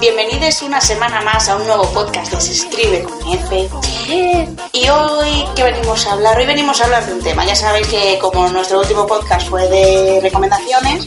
[0.00, 3.68] Bienvenidos una semana más a un nuevo podcast de Se escribe con F.
[4.72, 6.38] Y hoy, ¿qué venimos a hablar?
[6.38, 7.44] Hoy venimos a hablar de un tema.
[7.44, 11.06] Ya sabéis que como nuestro último podcast fue de recomendaciones,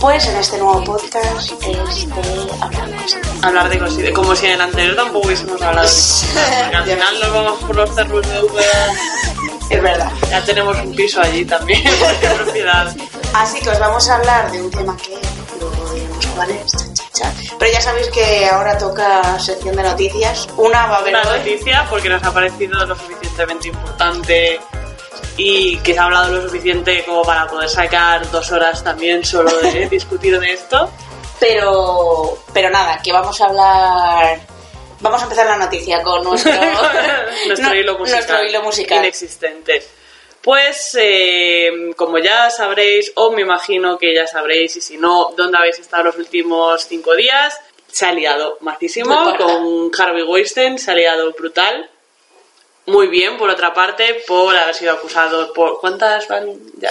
[0.00, 3.30] pues en este nuevo podcast es de hablar de cositas.
[3.44, 5.88] Hablar de cositas, como si en el anterior tampoco hubiésemos hablado.
[6.64, 8.92] Porque al final nos vamos por los cerros de Úbeda.
[9.70, 10.12] Es verdad.
[10.30, 11.82] Ya tenemos un piso allí también,
[12.20, 12.94] de propiedad.
[13.34, 15.18] Así que os vamos a hablar de un tema que
[15.60, 16.72] luego diremos cuál es.
[17.58, 20.46] Pero ya sabéis que ahora toca sección de noticias.
[20.56, 21.38] Una va a haber Una hoy.
[21.38, 24.60] noticia porque nos ha parecido lo suficientemente importante
[25.38, 29.56] y que se ha hablado lo suficiente como para poder sacar dos horas también solo
[29.58, 30.90] de discutir de esto.
[31.40, 34.40] Pero, pero nada, que vamos a hablar.
[35.00, 36.52] Vamos a empezar la noticia con nuestro,
[37.46, 38.98] nuestro, no- hilo musical, nuestro hilo musical.
[38.98, 39.82] inexistente.
[40.42, 45.58] Pues, eh, como ya sabréis, o me imagino que ya sabréis, y si no, ¿dónde
[45.58, 47.56] habéis estado los últimos cinco días?
[47.86, 48.58] Se ha liado
[49.24, 49.36] parda.
[49.36, 51.88] con Harvey Weinstein, se ha liado brutal.
[52.88, 55.78] Muy bien, por otra parte, por haber sido acusado por...
[55.78, 56.90] ¿Cuántas van ya?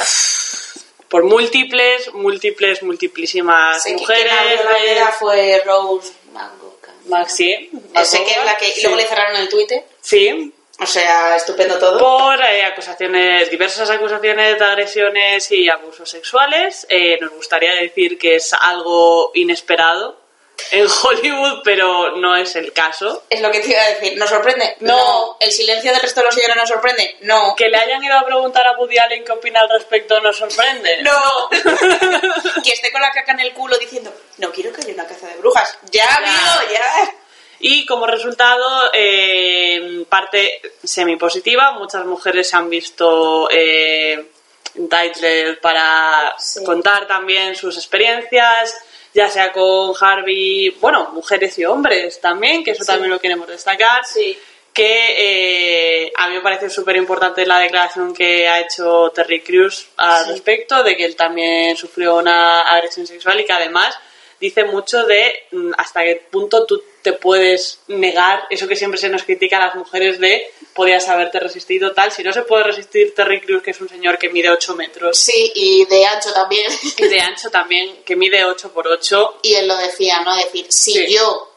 [1.10, 4.32] Por múltiples, múltiples, multiplísimas que mujeres.
[4.64, 6.78] la eh, veda fue Rose Mango.
[7.08, 7.70] Maxi.
[8.04, 8.74] Sé que es la que.
[8.84, 9.86] Luego le cerraron el Twitter.
[10.02, 11.98] Sí, O sea, estupendo todo.
[11.98, 16.86] por eh, acusaciones, diversas acusaciones de agresiones y abusos sexuales.
[16.90, 20.27] Eh, nos gustaría decir que es algo inesperado
[20.72, 23.24] en Hollywood, pero no es el caso.
[23.30, 24.18] Es lo que te iba a decir.
[24.18, 24.76] ¿Nos sorprende?
[24.82, 25.38] No.
[25.40, 27.18] ¿El silencio del resto de los señores nos sorprende?
[27.22, 27.56] No.
[27.56, 31.04] Que le hayan ido a preguntar a Woody Allen qué opina al respecto nos sorprende.
[31.04, 31.50] No.
[32.64, 35.28] que esté con la caca en el culo diciendo, no quiero que haya una caza
[35.28, 35.78] de brujas.
[35.92, 36.16] Ya, Ya.
[36.18, 37.16] amigo, ya.
[37.60, 44.28] Y como resultado, eh, parte semi-positiva, muchas mujeres se han visto eh,
[44.76, 46.64] entitled para Sí.
[46.64, 48.76] contar también sus experiencias,
[49.18, 52.92] ya sea con Harvey, bueno, mujeres y hombres también, que eso Sí.
[52.92, 54.06] también lo queremos destacar.
[54.06, 54.38] Sí.
[54.72, 59.88] Que eh, a mí me parece súper importante la declaración que ha hecho Terry Crews
[59.98, 60.32] al Sí.
[60.34, 63.98] respecto, de que él también sufrió una agresión sexual y que además
[64.40, 69.10] dice mucho de mm, hasta qué punto tú te puedes negar eso que siempre se
[69.10, 72.12] nos critica a las mujeres de podías haberte resistido tal.
[72.14, 75.18] Si no se puede resistir Terry Crews, que es un señor que mide 8 metros
[75.20, 76.72] Sí, y de ancho también.
[76.98, 80.36] y de ancho también, que mide 8 por 8 y él lo decía, ¿no?
[80.38, 81.14] Decir, si Sí.
[81.14, 81.52] yo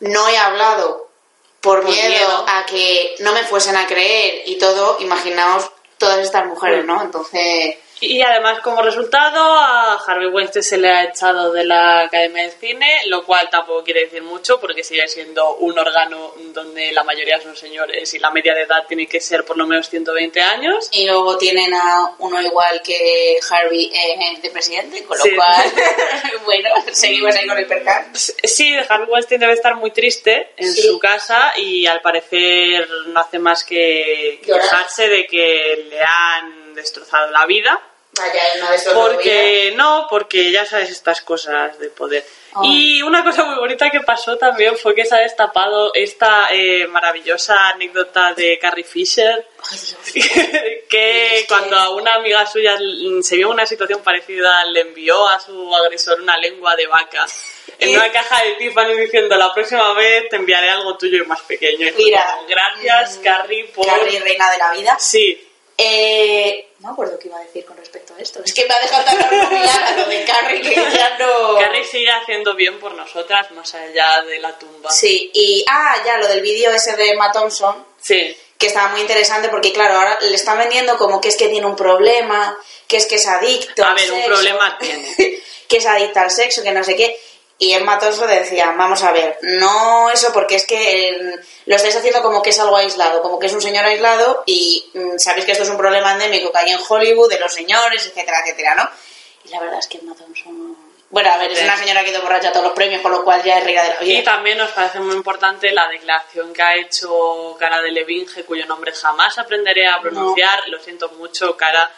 [0.00, 1.08] no he hablado
[1.60, 2.44] por, Por miedo, miedo.
[2.46, 5.68] a que no me fuesen a creer y todo, imaginaos
[5.98, 6.84] todas estas mujeres.
[6.84, 7.02] ¿no?
[7.02, 12.44] Entonces, Y además, como resultado, a Harvey Weinstein se le ha echado de la Academia
[12.44, 17.02] de Cine, lo cual tampoco quiere decir mucho porque sigue siendo un órgano donde la
[17.02, 20.40] mayoría son señores y la media de edad tiene que ser por lo menos 120
[20.40, 20.88] años.
[20.92, 25.34] y luego tienen a uno igual que Harvey eh, de presidente, con lo Sí.
[25.34, 25.64] cual,
[26.44, 28.06] bueno, seguimos ahí con el percal.
[28.14, 30.82] Sí, Harvey Weinstein debe estar muy triste en Sí.
[30.82, 37.30] su casa y al parecer no hace más que quejarse de que le han destrozado
[37.32, 37.80] la vida.
[38.18, 42.24] Vaya, vez Porque no, porque ya sabes estas cosas de poder.
[42.54, 42.60] Ah.
[42.64, 46.86] Y una cosa muy bonita que pasó también fue que se ha destapado esta eh,
[46.86, 49.46] maravillosa anécdota de Carrie Fisher,
[50.88, 52.76] que cuando a una amiga suya
[53.22, 57.26] se vio una situación parecida le envió a su agresor una lengua de vaca
[57.78, 61.26] en Y- una caja de Tiffany diciendo la próxima vez te enviaré algo tuyo y
[61.26, 61.86] más pequeño.
[61.88, 63.86] Y Mira, como, gracias mm, Carrie por...
[63.86, 64.96] Carrie, reina de la vida.
[64.98, 65.44] Sí,
[65.76, 68.40] Eh, no me acuerdo qué iba a decir con respecto a esto.
[68.44, 71.58] Es que me ha dejado tan hormonada lo de Carrie que ya no...
[71.58, 74.90] Carrie sigue haciendo bien por nosotras más allá de la tumba.
[74.90, 75.64] Sí, y...
[75.68, 78.36] Ah, ya, lo del vídeo ese de Emma Thompson, Sí.
[78.56, 81.66] que estaba muy interesante porque, claro, ahora le están vendiendo como que es que tiene
[81.66, 82.56] un problema,
[82.86, 85.14] que es que es adicto A al ver, un problema tiene.
[85.68, 87.18] que es adicto al sexo, que no sé qué.
[87.60, 91.36] Y Emma Thompson decía, vamos a ver, no eso porque es que eh,
[91.66, 94.88] lo estáis haciendo como que es algo aislado, como que es un señor aislado y
[94.94, 98.06] mm, sabéis que esto es un problema endémico que hay en Hollywood, de los señores,
[98.06, 98.88] etcétera, etcétera, ¿no?
[99.44, 100.76] Y la verdad es que Emma Thompson...
[101.10, 101.64] Bueno, a ver, es Sí.
[101.64, 103.64] una señora que ha ido borracha a todos los premios, con lo cual ya es
[103.64, 104.24] reina de la Y vida.
[104.24, 108.92] también nos parece muy importante la declaración que ha hecho Cara de Levinge, cuyo nombre
[108.92, 111.90] jamás aprenderé a pronunciar, lo siento mucho, Cara,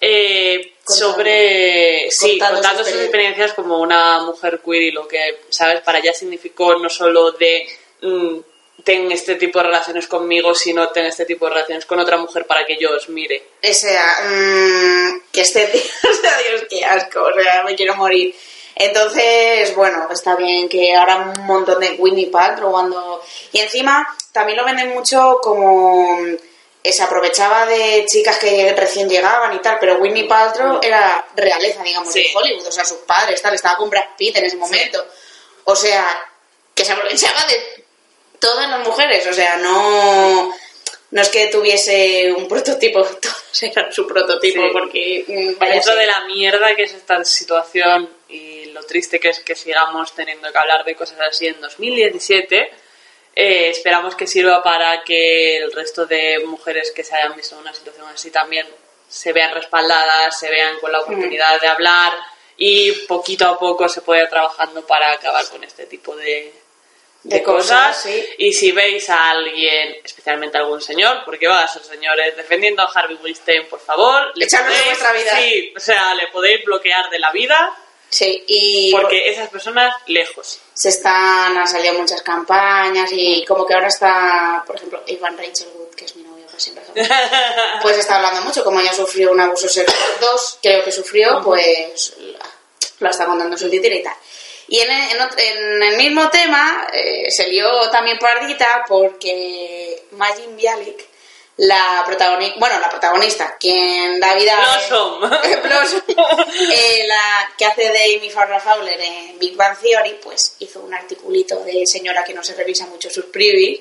[0.00, 1.14] eh, Contando.
[1.16, 3.44] sobre sí, Contando contando su sus experiencia.
[3.46, 5.80] experiencias como una mujer queer y lo que, ¿sabes?
[5.82, 7.68] Para ella significó no solo de
[8.02, 8.38] mm,
[8.84, 12.46] ten este tipo de relaciones conmigo, sino ten este tipo de relaciones con otra mujer
[12.46, 13.42] para que yo os mire.
[13.62, 15.80] O sea, mm, que este tío,
[16.10, 18.34] o sea, Dios, qué asco, o sea, me quiero morir.
[18.80, 23.20] Entonces, bueno, está bien que ahora un montón de Winnie Paltrow cuando...
[23.50, 26.20] Y encima también lo venden mucho como...
[26.82, 31.82] eh, Se aprovechaba de chicas que recién llegaban y tal, pero Winnie Paltrow era realeza,
[31.82, 32.20] digamos, Sí.
[32.22, 35.04] de Hollywood, o sea, sus padres, tal, estaba con Brad Pitt en ese momento.
[35.64, 36.04] O sea,
[36.74, 37.84] que se aprovechaba de
[38.38, 40.54] todas las mujeres, o sea, no,
[41.10, 44.68] no es que tuviese un prototipo, todos eran su prototipo, Sí.
[44.72, 49.40] porque mm, vaya de la mierda que es esta situación y lo triste que es
[49.40, 52.70] que sigamos teniendo que hablar de cosas así en 2017,
[53.40, 57.60] eh, esperamos que sirva para que el resto de mujeres que se hayan visto en
[57.60, 58.66] una situación así también
[59.08, 62.12] se vean respaldadas, se vean con la oportunidad de hablar
[62.56, 66.52] y poquito a poco se pueda ir trabajando para acabar con este tipo de,
[67.22, 68.26] De cosas, sí.
[68.38, 72.82] Y si veis a alguien, especialmente a algún señor, porque va a ser señores, defendiendo
[72.82, 75.36] a Harvey Weinstein, por favor, le podéis- vuestra vida.
[75.38, 77.58] Sí, o sea, le podéis bloquear de la vida
[78.10, 80.60] Sí, y porque esas personas lejos.
[80.72, 85.68] se están, han salido muchas campañas y como que ahora está, por ejemplo, Ivan Rachel
[85.74, 86.84] Wood, que es mi novio, pues siempre
[87.82, 92.16] pues está hablando mucho, como ella sufrió un abuso sexual, dos creo que sufrió, pues
[93.00, 94.14] lo está contando en su Twitter y tal.
[94.68, 100.56] Y en el, en en el mismo tema eh, se lió también pardita porque Majin
[100.56, 101.07] Bialik,
[101.58, 105.20] la protagonista, bueno, la protagonista, quien da vida Blossom.
[105.62, 110.80] Blossom, eh, la que hace de Amy Farrah Fowler en Big Bang Theory, pues hizo
[110.80, 113.80] un articulito de señora que no se revisa mucho sus privys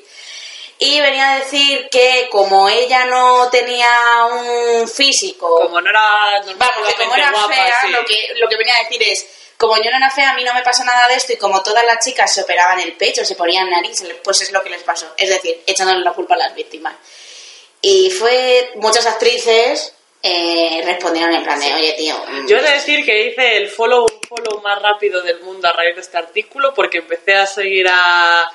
[0.80, 3.90] y venía a decir que como ella no tenía
[4.32, 7.90] un físico Como no era Vamos, que como era guapa, fea, sí.
[7.90, 9.26] lo, que, lo que venía a decir es,
[9.58, 11.64] como yo no era fea, a mí no me pasa nada de esto, y como
[11.64, 14.84] todas las chicas se operaban el pecho, se ponían nariz, pues es lo que les
[14.84, 15.14] pasó.
[15.18, 16.96] Es decir, echándole la culpa a las víctimas.
[17.82, 19.94] Y fue, muchas actrices
[20.24, 23.70] eh, respondieron en plan de, oye, tío, mm, Yo he de decir que hice el
[23.70, 27.88] follow, follow más rápido del mundo a raíz de este artículo porque empecé a seguir
[27.88, 28.52] a,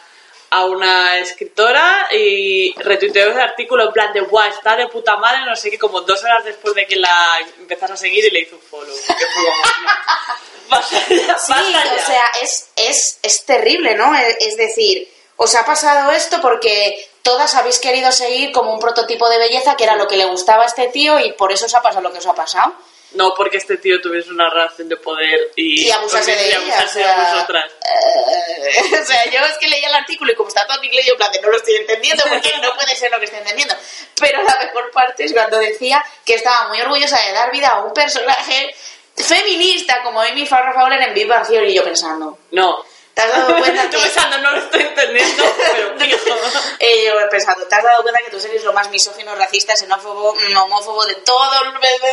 [0.50, 5.46] a una escritora y retuiteé ese artículo en plan de guau, está de puta madre,
[5.46, 8.40] no sé qué, como dos horas después de que la empezás a seguir y le
[8.40, 8.94] hice un follow.
[8.94, 11.94] Que fue como, no, basta ya, Sí, basta ya.
[11.94, 14.14] o sea, es, es, es terrible, ¿no?
[14.14, 19.28] Es, es decir, os ha pasado esto porque todas habéis querido seguir como un prototipo
[19.28, 21.74] de belleza que era lo que le gustaba a este tío y por eso os
[21.74, 22.74] ha pasado lo que os ha pasado.
[23.14, 26.58] No porque este tío tuviese una relación de poder y, Y abusarse de y ella,
[26.58, 27.72] abusarse o sea, de vosotras.
[27.82, 31.06] Eh, o sea, yo es que leía el artículo y como está todo en inglés,
[31.06, 33.40] yo en plan de no lo estoy entendiendo porque no puede ser lo que estoy
[33.40, 33.74] entendiendo.
[34.18, 37.84] Pero la mejor parte es cuando decía que estaba muy orgullosa de dar vida a
[37.84, 38.74] un personaje
[39.14, 42.82] feminista como Amy Farrah Fowler en Big Bang Theory y yo pensando, No.
[43.14, 43.98] ¿Te has dado cuenta Yo que...
[43.98, 46.34] pensando, no lo estoy entendiendo, pero fijo.
[46.78, 50.34] Eh, yo pensando, ¿te has dado cuenta que tú eres lo más misógino, racista, xenófobo,
[50.34, 52.06] mm, homófobo de todo el universo?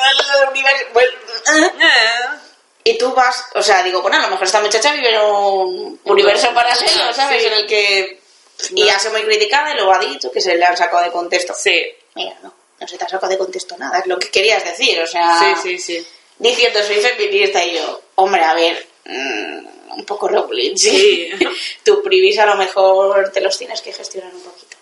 [2.84, 6.00] Y tú vas, o sea, digo, bueno, a lo mejor esta muchacha vive en un
[6.06, 7.42] universo paralelo, ¿sabes?
[7.42, 7.48] Sí.
[7.48, 8.20] En el que.
[8.72, 8.92] Y No.
[8.96, 11.54] ha sido muy criticada y luego ha dicho que se le han sacado de contexto.
[11.54, 11.82] Sí,
[12.16, 15.00] Mira, no, no se te ha sacado de contexto nada, es lo que querías decir,
[15.02, 15.38] o sea.
[15.40, 16.08] sí, sí, sí.
[16.38, 19.68] Diciendo soy feminista y yo, hombre, a ver, mm,
[20.00, 21.30] un poco regulín, Sí.
[21.84, 24.78] tu privis a lo mejor te los tienes que gestionar un poquito.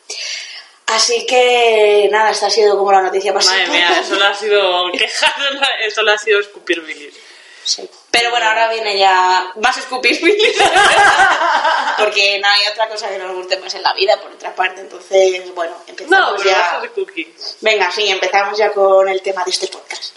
[0.87, 4.33] Así que, nada, esta ha sido como la noticia más Madre mía, eso lo ha
[4.33, 5.33] sido quejar,
[5.85, 7.13] eso lo ha sido escupir bilis.
[7.63, 7.89] Sí.
[8.09, 10.17] Pero bueno, ahora viene ya más escupir
[11.97, 14.79] porque no hay otra cosa que nos guste más en la vida, por otra parte.
[14.79, 16.81] Entonces, bueno, No, empezamos pero ya.
[17.59, 20.15] Venga, sí, empezamos ya con el tema de este podcast.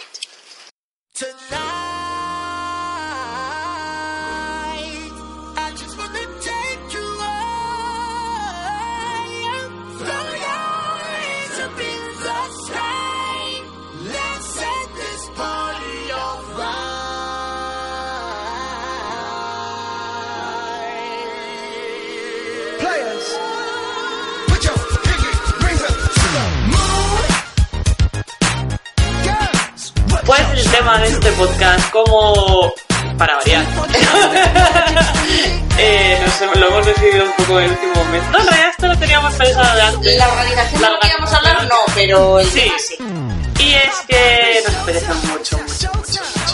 [30.70, 31.90] El tema de este podcast?
[31.90, 32.72] Como
[33.18, 33.64] para variar.
[35.78, 38.30] eh, nos lo hemos decidido un poco en el último momento.
[38.32, 40.18] No, en realidad esto lo teníamos pensado de antes.
[40.18, 42.60] La organización La de lo que íbamos a hablar, no, pero el Sí.
[42.60, 42.96] tema sí.
[43.64, 45.90] Y es que nos apetece mucho, mucho,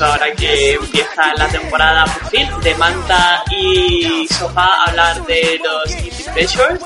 [0.01, 6.23] ahora que empieza la temporada por fin de Manta y Sofá hablar de los guilty
[6.35, 6.81] pleasures.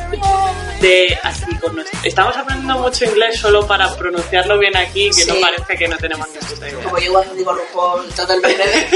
[0.80, 1.98] De así con nuestro...
[2.04, 6.26] Estamos aprendiendo mucho inglés solo para pronunciarlo bien aquí, que no parece que no tenemos
[6.28, 6.82] ni idea.
[6.82, 8.86] Como yo cuando digo RuPaul, de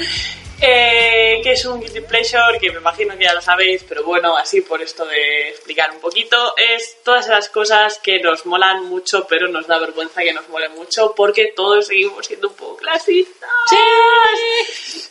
[0.62, 4.36] Eh, que es un guilty pleasure, que me imagino que ya lo sabéis, pero bueno,
[4.36, 9.26] así por esto de explicar un poquito, es todas esas cosas que nos molan mucho,
[9.26, 13.40] pero nos da vergüenza que nos molen mucho, porque todos seguimos siendo un poco clasistas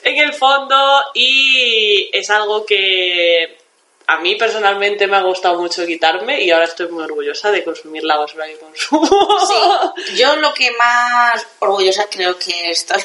[0.04, 3.58] en el fondo, y es algo que
[4.06, 8.04] a mí personalmente me ha gustado mucho quitarme y ahora estoy muy orgullosa de consumir
[8.04, 9.08] la basura que consumo.
[9.08, 13.04] Sí, yo lo que más orgullosa creo que estoy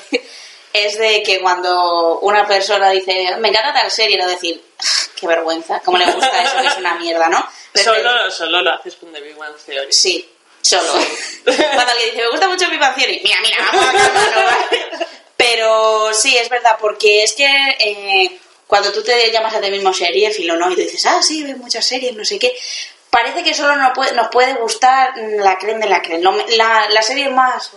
[0.74, 4.84] es de que cuando una persona dice, me encanta tal serie, no decir, "Ah,
[5.18, 7.48] qué vergüenza, cómo le gusta eso, que es una mierda, ¿no?
[7.74, 9.92] Solo, solo lo haces con The Big Bang Theory.
[9.92, 10.28] Sí,
[10.60, 10.92] solo.
[11.44, 15.06] Cuando alguien dice, me gusta mucho Big Bang Theory, mira, mira, vamos a ¿vale?
[15.36, 19.92] Pero sí, es verdad, porque es que eh, cuando tú te llamas a ti mismo
[19.92, 20.70] serie, filo, ¿no?
[20.70, 22.56] Y tú dices, ah, sí, veo muchas series, no sé qué.
[23.10, 26.02] Parece que solo nos puede, nos puede gustar la creen de la.
[26.20, 27.70] Lo- La, la serie más...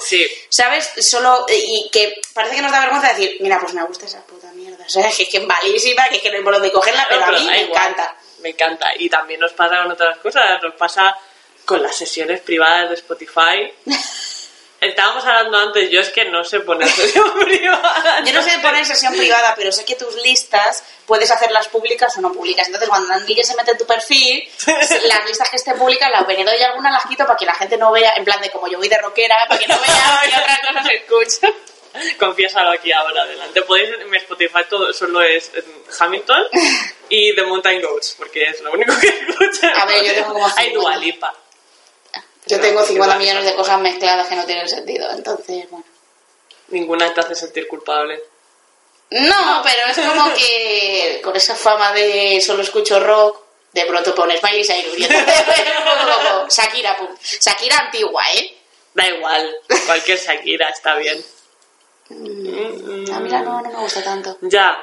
[0.00, 0.26] Sí.
[0.48, 0.90] ¿Sabes?
[0.98, 1.46] Solo...
[1.48, 4.84] Y que parece que nos da vergüenza decir, mira, pues me gusta esa puta mierda.
[4.88, 5.16] ¿Sabes?
[5.16, 7.32] Que es que es malísima, que es que no hay por dónde cogerla, pero a
[7.32, 8.16] mí me igual, encanta.
[8.40, 8.90] Me encanta.
[8.98, 10.62] Y también nos pasa con otras cosas.
[10.62, 11.16] Nos pasa
[11.64, 13.72] con las sesiones privadas de Spotify.
[14.80, 18.22] Estábamos hablando antes, yo es que no sé poner sesión privada.
[18.24, 22.20] Yo no sé poner sesión privada, pero sé que tus listas puedes hacerlas públicas o
[22.20, 22.66] no públicas.
[22.66, 26.44] Entonces, cuando alguien se mete en tu perfil, las listas que estén públicas, las veré
[26.44, 28.78] doy algunas las quito para que la gente no vea, en plan de como yo
[28.78, 31.54] voy de rockera, para que no vea que otras cosas escucho.
[32.18, 33.62] Confiésalo aquí ahora adelante.
[33.62, 35.64] Podéis en mi Spotify todo solo es eh,
[35.98, 36.42] Hamilton
[37.08, 39.66] y The Mountain Goats, porque es lo único que escucho.
[39.76, 41.34] A ver, yo tengo como Hay 50.
[42.46, 45.86] Yo tengo 50 millones de cosas mezcladas que no tienen sentido, entonces, bueno.
[46.68, 48.20] Ninguna te hace sentir culpable.
[49.10, 53.38] No, pero es como que con esa fama de solo escucho rock,
[53.72, 55.06] de pronto pones Miley Cyrus y
[56.50, 57.08] Shakira, pum.
[57.22, 58.56] Shakira antigua, ¿eh?
[58.94, 61.24] Da igual, cualquier Shakira está bien.
[62.10, 62.14] A
[63.20, 64.36] mí la nueva no me gusta tanto.
[64.42, 64.82] Ya,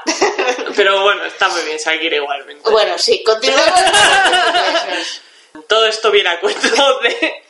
[0.75, 2.69] pero bueno, está muy bien Shakira igualmente.
[2.69, 3.79] Bueno, sí, continuamos.
[5.71, 7.43] Todo esto viene a cuento de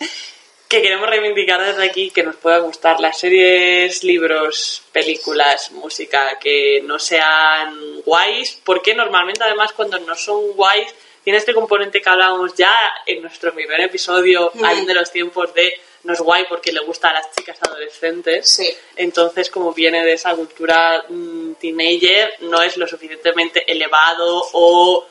[0.67, 6.83] que queremos reivindicar desde aquí que nos puedan gustar las series, libros, películas, música que
[6.83, 12.53] no sean guays, porque normalmente además cuando no son guays tiene este componente que hablábamos
[12.53, 12.71] ya
[13.07, 14.65] en nuestro primer episodio, Mm.
[14.65, 18.53] al de los tiempos de no es guay porque le gusta a las chicas adolescentes.
[18.53, 18.71] Sí.
[18.97, 25.07] Entonces, como viene de esa cultura mm, teenager, no es lo suficientemente elevado o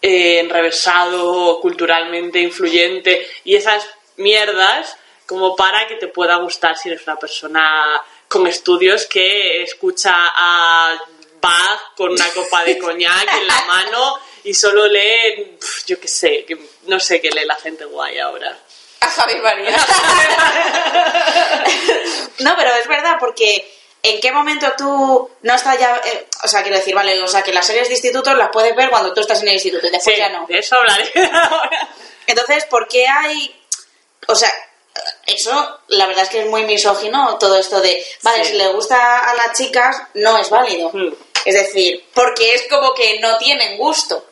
[0.00, 3.86] eh, enrevesado, culturalmente influyente y esas
[4.16, 10.12] mierdas como para que te pueda gustar si eres una persona con estudios que escucha
[10.14, 10.98] a
[11.40, 16.44] Bach con una copa de coñac en la mano y solo lee, yo qué sé,
[16.44, 18.56] que no sé qué lee la gente guay ahora.
[19.00, 19.70] A Javier María.
[22.40, 23.77] no, pero es verdad, porque
[24.10, 26.00] ¿en qué momento tú no estás ya...
[26.04, 28.74] eh, o sea, quiero decir, vale, o sea, que las series de institutos las puedes
[28.76, 30.46] ver cuando tú estás en el instituto y después Sí, ya no.
[30.46, 31.88] de eso hablaré ahora.
[32.26, 33.54] Entonces, ¿por qué hay...?
[34.26, 34.52] O sea,
[35.26, 38.50] eso la verdad es que es muy misógino todo esto de, vale, Sí.
[38.52, 40.90] si le gusta a las chicas, no es válido.
[40.92, 41.12] Mm.
[41.44, 44.26] Es decir, porque es como que no tienen gusto.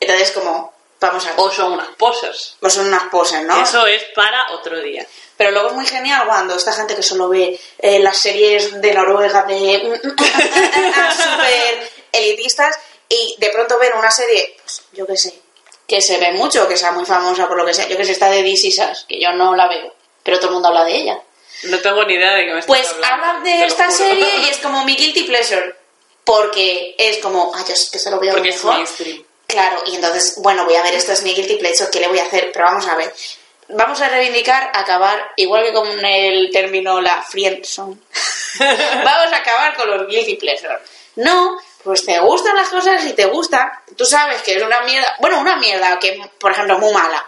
[0.00, 2.56] Entonces, como, vamos a O son unas posers.
[2.60, 3.60] pues son unas poses, ¿no?
[3.62, 5.06] Eso es para otro día.
[5.36, 8.94] Pero luego es muy genial cuando esta gente que solo ve eh, las series de
[8.94, 15.34] Noruega de super elitistas y de pronto ven una serie, pues yo qué sé,
[15.86, 17.88] que se ve mucho, que sea muy famosa por lo que sea.
[17.88, 20.48] Yo que sé, esta de This Is Us, que yo no la veo, pero todo
[20.48, 21.20] el mundo habla de ella.
[21.64, 24.58] No tengo ni idea de qué me Pues hablando, hablan de esta serie y es
[24.62, 25.76] como mi guilty pleasure.
[26.24, 28.74] Porque es como, ay, yo es que se lo veo Porque es mejor.
[28.76, 29.22] mainstream.
[29.46, 32.18] Claro, y entonces, bueno, voy a ver, esto es mi guilty pleasure, ¿qué le voy
[32.18, 32.50] a hacer?
[32.50, 33.12] Pero vamos a ver.
[33.68, 37.96] Vamos a reivindicar, acabar, igual que con el término la friendzone.
[38.58, 40.78] vamos a acabar con los guilty pleasure.
[41.16, 43.82] No, pues te gustan las cosas y te gusta.
[43.96, 47.24] Tú sabes que es una mierda, bueno, una mierda, que por ejemplo es muy mala.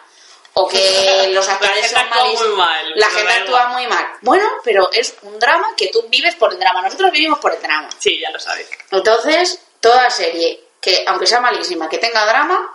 [0.55, 4.07] O que los actores son muy mal, La gente actúa muy mal.
[4.23, 6.83] Bueno, pero es un drama que tú vives por el drama.
[6.83, 7.89] Nosotros vivimos por el drama.
[7.99, 8.69] Sí, ya lo sabes.
[8.91, 12.75] Entonces, toda serie que, aunque sea malísima, que tenga drama,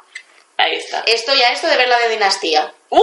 [0.58, 1.02] Ahí está.
[1.08, 2.72] estoy a esto de ver la de Dinastía.
[2.92, 3.00] ¡Uh!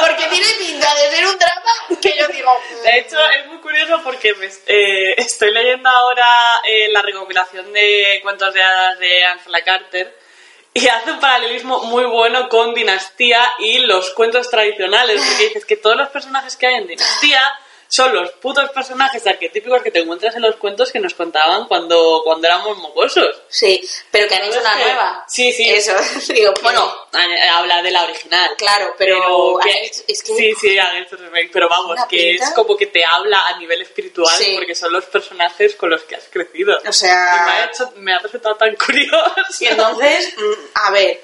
[0.00, 2.52] Porque tiene pinta de ser un drama que yo digo.
[2.52, 7.72] mm, De hecho, es muy curioso porque me, eh, estoy leyendo ahora eh, la recopilación
[7.72, 10.18] de cuentos de hadas de Angela Carter
[10.74, 15.76] y hace un paralelismo muy bueno con Dinastía y los cuentos tradicionales, porque dices que
[15.76, 17.40] todos los personajes que hay en Dinastía
[17.88, 22.20] son los putos personajes arquetípicos que te encuentras en los cuentos que nos contaban cuando,
[22.24, 23.42] cuando éramos mocosos.
[23.48, 25.24] Sí, pero que han hecho ¿Sabes una que- nueva.
[25.28, 25.70] Sí, sí.
[25.70, 25.92] Eso,
[26.34, 28.50] digo, Bueno, a- habla de la original.
[28.56, 32.44] claro, pero, que- hecho- es que sí, sí, han hecho remake, pero vamos, que pinta.
[32.44, 34.54] es como que te habla a nivel espiritual Sí.
[34.56, 36.78] porque son los personajes con los que has crecido.
[36.86, 39.34] O sea- Y me ha, hecho, me ha resultado tan curioso.
[39.60, 41.22] Y entonces, mm, a ver,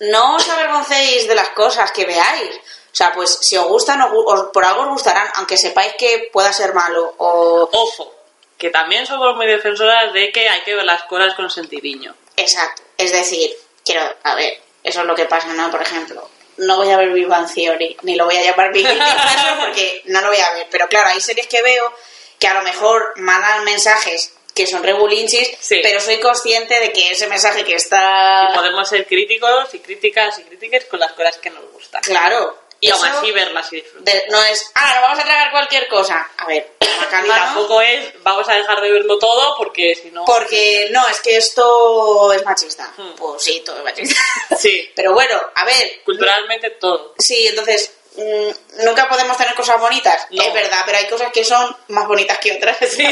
[0.00, 2.58] no os avergoncéis de las cosas que veáis.
[2.92, 6.52] O sea, pues si os gustan, os por algo os gustarán, aunque sepáis que pueda
[6.52, 7.14] ser malo.
[7.18, 7.68] O...
[7.72, 8.14] Ojo,
[8.58, 12.14] que también somos muy defensoras de que hay que ver las cosas con sentidiño.
[12.36, 12.82] Exacto.
[12.98, 13.50] Es decir,
[13.84, 15.70] quiero, a ver, eso es lo que pasa, ¿no?
[15.70, 16.28] Por ejemplo,
[16.58, 20.02] no voy a ver Big Bang Theory, ni lo voy a llamar Big Bang porque
[20.06, 20.66] no lo voy a ver.
[20.70, 21.92] Pero claro, hay series que veo
[22.38, 25.78] que a lo mejor mandan mensajes que son rebulinchis, Sí.
[25.82, 28.48] pero soy consciente de que ese mensaje que está...
[28.50, 32.02] Y podemos ser críticos y críticas y críticas con las cosas que nos gustan.
[32.02, 32.58] Claro.
[32.82, 34.14] Y aún así verlas y disfrutar.
[34.30, 36.30] no es, ah, no vamos a tragar cualquier cosa.
[36.38, 36.72] A ver,
[37.26, 37.34] ¿no?
[37.34, 40.24] tampoco es, vamos a dejar de verlo todo porque si no...
[40.24, 42.90] Porque no, es que esto es machista.
[42.96, 43.14] Hmm.
[43.16, 44.20] Pues sí, todo es machista.
[44.58, 47.14] Sí, Pero bueno, a ver, culturalmente todo.
[47.18, 50.26] Sí, entonces, mm, nunca podemos tener cosas bonitas.
[50.30, 50.42] No.
[50.42, 52.78] Es verdad, pero hay cosas que son más bonitas que otras.
[52.90, 53.06] Sí.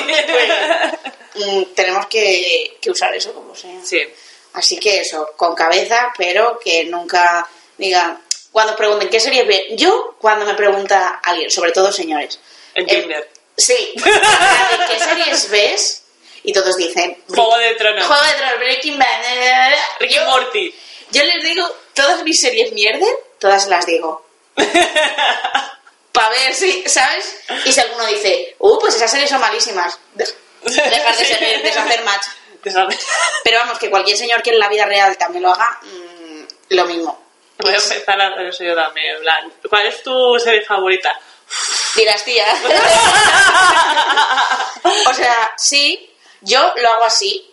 [1.34, 3.78] Mm, tenemos que, que usar eso como sea.
[3.84, 4.00] Sí.
[4.54, 7.46] Así que eso, con cabeza, pero que nunca
[7.76, 8.20] digan,
[8.52, 12.38] cuando pregunten qué series ve, yo cuando me pregunta alguien, sobre todo señores,
[12.75, 13.31] En eh, Tinder.
[13.57, 13.95] sí,
[14.88, 16.02] ¿qué series ves?
[16.45, 18.07] Y todos dicen, Juego de Tronos.
[18.07, 19.76] Juego de Tronos, Breaking Bad, eh, eh, eh.
[20.00, 20.75] Ricky Yo- Morty.
[21.11, 24.25] yo les digo, todas mis series mierden, todas las digo.
[26.12, 27.37] Para ver si, ¿sabes?
[27.64, 30.25] Y si alguno dice, uh, pues esas series son malísimas, de-
[30.64, 32.26] dejar de, ser, de hacer match.
[33.45, 36.85] Pero vamos, que cualquier señor que en la vida real también lo haga, mm, lo
[36.87, 37.27] mismo.
[37.58, 39.16] Voy a empezar a hacer eso yo también.
[39.16, 41.18] en plan, ¿Cuál es tu serie favorita?
[41.96, 42.46] Dirás, tía.
[45.10, 46.10] o sea, sí,
[46.42, 47.44] yo lo hago así,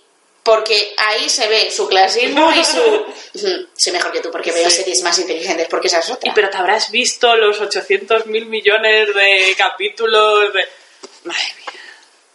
[0.43, 3.05] porque ahí se ve su clasismo y su...
[3.75, 4.77] Soy mejor que tú, porque veo Sí.
[4.77, 6.29] series más inteligentes, porque esa es otra.
[6.29, 10.67] Y pero te habrás visto los 800 mil millones de capítulos de...
[11.23, 11.81] Madre mía.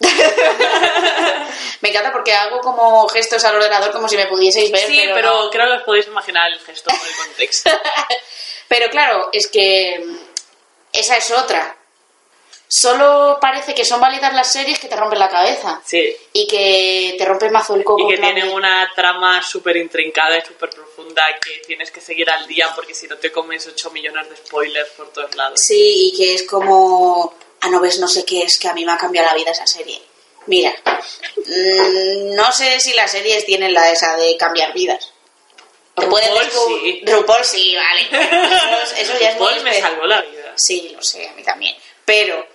[1.80, 4.86] Me encanta porque hago como gestos al ordenador como si me pudieseis ver.
[4.86, 5.50] Sí, pero, pero no.
[5.50, 7.70] creo que os podéis imaginar el gesto por el contexto.
[8.68, 10.16] Pero claro, es que mm,
[10.92, 11.76] esa es otra.
[12.68, 15.80] Solo parece que son válidas las series que te rompen la cabeza.
[15.84, 16.16] Sí.
[16.32, 18.04] Y que te rompen mazo el coco.
[18.08, 22.30] Y que tienen de- una trama súper intrincada y súper profunda que tienes que seguir
[22.30, 25.58] al día porque si no te comes 8 millones de spoilers por todos lados.
[25.60, 27.34] Sí, y que es como...
[27.60, 29.50] Ah, no ves, no sé qué es, que a mí me ha cambiado la vida
[29.50, 30.00] esa serie.
[30.46, 35.12] Mira, mm, no sé si las series tienen la esa de cambiar vidas.
[35.96, 37.02] RuPaul sí.
[37.06, 38.08] RuPaul sí, vale.
[38.82, 40.52] Eso, eso ya es muy RuPaul me salvó la vida.
[40.56, 41.76] Sí, lo sé, a mí también.
[42.04, 42.46] Pero,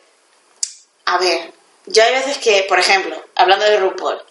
[1.06, 1.52] a ver,
[1.86, 4.22] yo hay veces que, por ejemplo, hablando de RuPaul,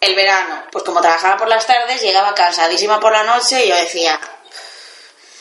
[0.00, 3.76] el verano, pues como trabajaba por las tardes, llegaba cansadísima por la noche y yo
[3.76, 4.20] decía,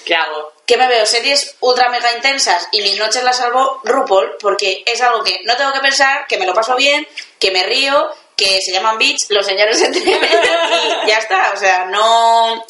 [0.05, 0.53] ¿Qué hago?
[0.65, 5.01] que me veo series ultra mega intensas y mis noches las salvo RuPaul porque es
[5.01, 7.05] algo que no tengo que pensar, que me lo paso bien,
[7.37, 11.85] que me río, que se llaman bitch, los señores entre y ya está, o sea,
[11.85, 12.65] no...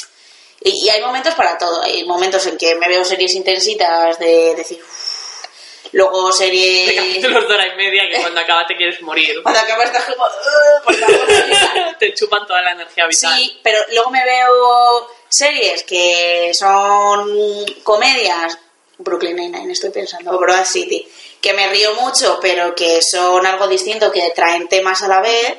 [0.61, 4.55] Y, y hay momentos para todo, hay momentos en que me veo series intensitas de
[4.55, 4.83] decir...
[5.91, 6.93] Luego De series...
[6.93, 9.39] capítulos de hora y media que cuando acaba te quieres morir.
[9.43, 10.25] Cuando acabas estás como...
[10.25, 11.95] "Ugh", por favor, ayuda".
[11.99, 13.31] te chupan toda la energía vital.
[13.37, 18.57] Sí, pero luego me veo series que son comedias,
[18.97, 21.07] Brooklyn Nine-Nine estoy pensando, o Broad City,
[21.41, 25.55] que me río mucho, pero que son algo distinto, que traen temas a la vez,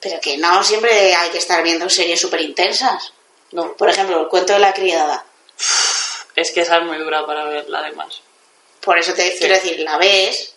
[0.00, 3.12] pero que no siempre hay que estar viendo series súper intensas.
[3.50, 5.24] No, Por ejemplo, el cuento de la criada.
[6.36, 8.20] es que esa es muy dura para verla además.
[8.80, 10.54] Por eso te quiero decir, la ves,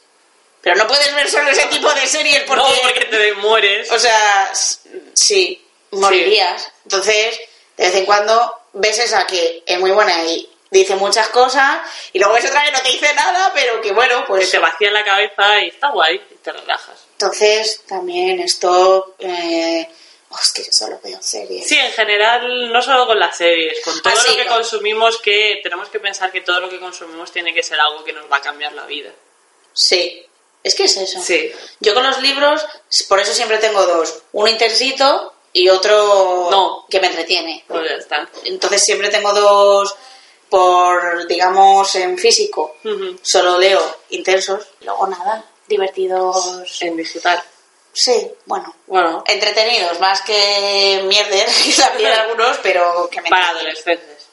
[0.62, 2.62] pero no puedes ver solo ese tipo de series porque...
[2.62, 3.92] No, porque te mueres.
[3.92, 4.52] O sea,
[5.14, 6.72] sí, morirías.
[6.84, 7.40] Entonces,
[7.78, 11.80] de vez en cuando ves esa que es muy buena y dice muchas cosas,
[12.12, 14.52] y luego ves otra que no te dice nada, pero que bueno, que pues...
[14.52, 17.00] te vacía la cabeza y está guay y te relajas.
[17.14, 19.16] Entonces, también esto...
[19.20, 19.88] Eh...
[20.30, 21.68] oh, es que yo solo veo series.
[21.68, 25.60] Sí, en general, no solo con las series, con todo Ah, lo que consumimos, que
[25.64, 28.38] tenemos que pensar que todo lo que consumimos tiene que ser algo que nos va
[28.38, 29.12] a cambiar la vida.
[29.74, 30.24] Sí.
[30.64, 31.22] Es que es eso.
[31.22, 31.52] Sí.
[31.80, 32.66] Yo con los libros,
[33.08, 34.22] por eso siempre tengo dos.
[34.34, 36.86] Uno intensito y otro No.
[36.90, 37.64] que me entretiene.
[37.68, 38.30] Pues ya está.
[38.46, 39.96] Entonces siempre tengo dos
[40.50, 42.76] por, digamos, en físico.
[43.22, 44.68] Solo leo intensos.
[44.82, 46.82] Luego nada, divertidos.
[46.82, 47.42] En digital.
[47.92, 48.76] Sí, bueno.
[48.86, 54.28] Bueno, Entretenidos, más que mierder, también algunos, pero que me para adolescentes.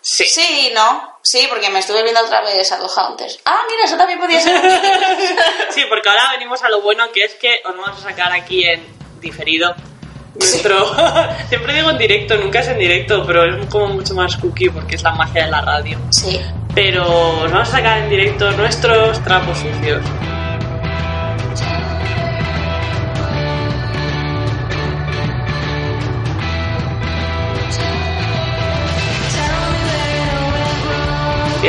[0.00, 0.24] Sí.
[0.26, 1.18] Sí, no.
[1.22, 3.40] Sí, porque me estuve viendo otra vez Shadowhunters.
[3.46, 4.60] Ah, mira, eso también podía ser.
[5.70, 8.62] Sí, porque ahora venimos a lo bueno que es que os vamos a sacar aquí
[8.64, 8.86] en
[9.24, 9.74] diferido
[10.34, 10.94] nuestro...
[11.48, 14.96] Siempre digo en directo, nunca es en directo, pero es como mucho más cookie porque
[14.96, 15.98] es la magia de la radio.
[16.10, 16.40] Sí.
[16.74, 17.04] Pero
[17.42, 20.02] os vamos a sacar en directo nuestros trapos sucios.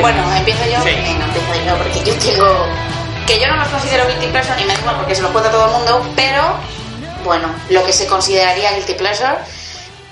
[0.02, 0.82] Bueno, empiezo yo.
[0.82, 0.90] Sí.
[0.90, 2.68] Venga, empiezo yo porque yo tengo.
[3.26, 5.66] Que yo no los considero guilty pleasure y me da porque se los cuenta todo
[5.66, 6.60] el mundo, pero
[7.26, 9.40] bueno, lo que se consideraría guilty pleasure.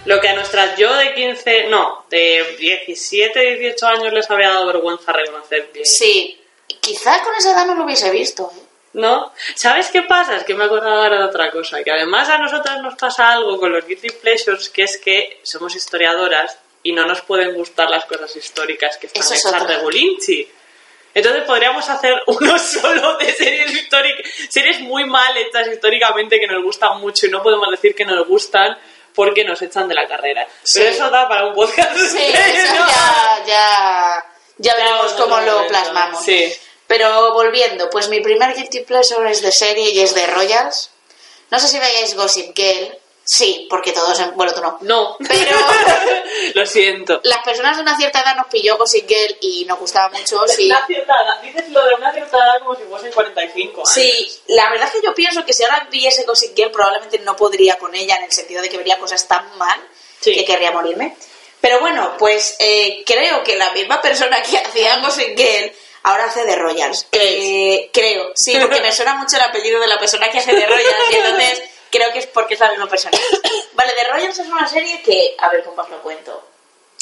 [0.05, 4.65] Lo que a nuestras yo de 15, no, de 17, 18 años les había dado
[4.65, 5.85] vergüenza reconocer bien.
[5.85, 6.41] Sí,
[6.81, 8.51] quizás con esa edad no lo hubiese visto.
[8.53, 8.59] ¿eh?
[8.93, 9.31] ¿No?
[9.55, 10.35] ¿Sabes qué pasa?
[10.35, 13.31] Es que me he acordado ahora de otra cosa, que además a nosotras nos pasa
[13.31, 17.89] algo con los guilty pleasures, que es que somos historiadoras y no nos pueden gustar
[17.89, 20.47] las cosas históricas que están Eso hechas de Gulinchi.
[21.13, 26.63] Entonces podríamos hacer uno solo de series históricas, series muy mal hechas históricamente que nos
[26.63, 28.77] gustan mucho y no podemos decir que nos gustan
[29.13, 30.47] porque nos echan de la carrera.
[30.63, 30.79] Sí.
[30.79, 31.95] Pero eso da para un podcast.
[31.95, 34.25] Sí, eso ya, ya,
[34.57, 36.23] ya veremos cómo no, lo plasmamos.
[36.23, 36.51] Sí.
[36.87, 40.89] Pero volviendo, pues mi primer guilty pleasure es de serie y es de Royals.
[41.49, 42.97] No sé si veíais Gossip Girl.
[43.25, 44.77] Sí, porque todos, bueno, tú no.
[44.81, 45.17] No.
[45.27, 45.57] Pero
[46.55, 47.21] Lo siento.
[47.23, 50.45] las personas de una cierta edad nos pilló Gossip Girl y nos gustaba mucho.
[50.47, 51.41] Sí, Una cierta edad.
[51.41, 53.89] Dices lo de una cierta edad como si fuesen 45 años.
[53.89, 57.35] sí, la verdad es que yo pienso que si ahora viese Gossip Girl probablemente no
[57.35, 59.79] podría con ella en el sentido de que vería cosas tan mal
[60.19, 60.35] Sí.
[60.35, 61.15] que querría morirme.
[61.61, 65.71] Pero bueno, pues eh, creo que la misma persona que hacía Gossip Girl
[66.03, 67.07] ahora hace de Royals.
[67.13, 70.65] Eh, creo, sí, porque me suena mucho el apellido de la persona que hace de
[70.65, 71.61] Royals y entonces
[71.97, 73.17] creo que es porque es la misma persona.
[73.73, 76.49] Vale, The Royals es una serie que, a ver cómo os lo cuento.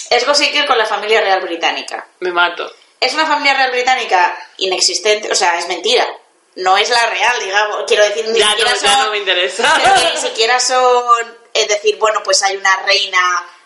[0.10, 2.06] Es Gossip con la familia real británica.
[2.19, 2.69] Me mato.
[2.99, 6.06] Es una familia real británica inexistente, o sea, es mentira.
[6.56, 7.84] No es la real, digamos.
[7.88, 9.82] Quiero decir, ni Ya no, siquiera ya son- no me interesa.
[10.13, 13.19] ni siquiera son, es decir, bueno, pues hay una reina,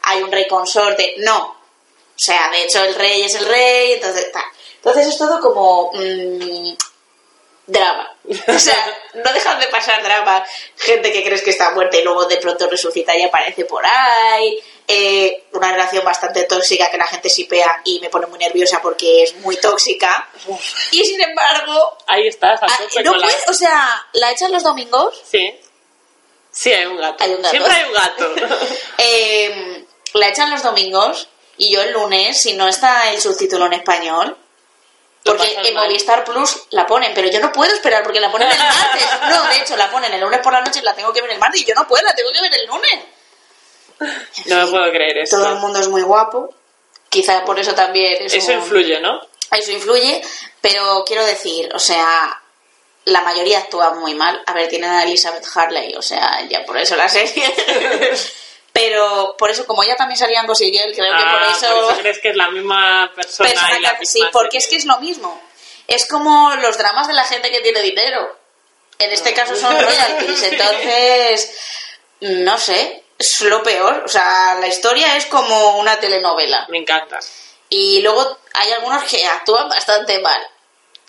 [0.04, 1.16] hay un rey consorte.
[1.18, 1.48] No.
[1.48, 1.58] O
[2.20, 4.44] sea, de hecho, el rey es el rey, entonces tal.
[4.76, 5.92] Entonces es todo como.
[5.94, 6.74] mm,
[7.68, 8.12] drama.
[8.48, 10.44] O sea, no dejan de pasar drama.
[10.78, 14.60] Gente que crees que está muerta y luego de pronto resucita y aparece por ahí.
[14.88, 19.24] Eh, una relación bastante tóxica que la gente sipea y me pone muy nerviosa porque
[19.24, 20.30] es muy tóxica.
[20.92, 24.32] Y sin embargo, Ahí estás, a ah, tope no con la- puede, o sea, la
[24.32, 25.60] echan los domingos Sí.
[26.52, 27.24] Sí, hay un gato.
[27.24, 27.50] Hay un gato.
[27.50, 28.36] Siempre hay un gato.
[28.98, 33.74] Eh, la echan los domingos y yo el lunes, si no está el subtítulo en
[33.74, 34.38] español,
[35.34, 35.88] porque en mal.
[35.88, 39.08] Movistar Plus la ponen, pero yo no puedo esperar porque la ponen el martes.
[39.30, 41.32] No, de hecho, la ponen el lunes por la noche y la tengo que ver
[41.32, 43.00] el martes y yo no puedo, la tengo que ver el lunes.
[44.46, 45.38] No me puedo creer esto.
[45.38, 46.54] Todo el mundo es muy guapo,
[47.10, 49.20] quizá por eso también es Eso un- influye, ¿no?
[49.52, 50.22] eso influye,
[50.62, 52.42] pero quiero decir, o sea,
[53.06, 54.42] la mayoría actúa muy mal.
[54.46, 57.44] A ver, tienen a Elizabeth Harley, o sea, ya por eso la serie.
[58.76, 61.56] pero por eso, como ella también salía en Gossip Girl, creo que Ah, por
[61.94, 61.98] eso...
[62.02, 64.76] crees que es la misma persona, persona y la que- sí, misma porque es que
[64.76, 65.42] es lo mismo.
[65.88, 68.38] Es como los dramas de la gente que tiene dinero.
[69.00, 71.58] En este caso son royalties, entonces,
[72.20, 74.04] no sé, es lo peor.
[74.06, 76.66] O sea, la historia es como una telenovela.
[76.68, 77.20] Me encanta.
[77.70, 80.42] Y luego hay algunos que actúan bastante mal.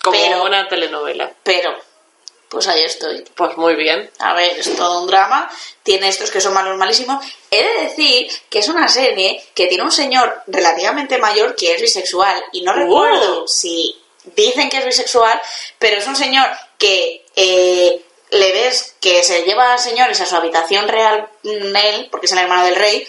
[0.02, 1.32] Como Pero- una telenovela.
[1.42, 1.76] Pero,
[2.48, 3.24] pues ahí estoy.
[3.34, 4.10] Pues muy bien.
[4.18, 5.50] A ver, es todo un drama.
[5.82, 7.24] Tiene estos que son malos malísimos.
[7.50, 11.80] He de decir que es una serie que tiene un señor relativamente mayor que es
[11.82, 12.42] bisexual.
[12.52, 12.74] Y no Uh.
[12.76, 13.96] recuerdo si
[14.36, 15.40] dicen que es bisexual,
[15.78, 20.34] pero es un señor que eh, le ves que se lleva a señores a su
[20.36, 23.06] habitación real, mm, él, porque es el hermano del rey.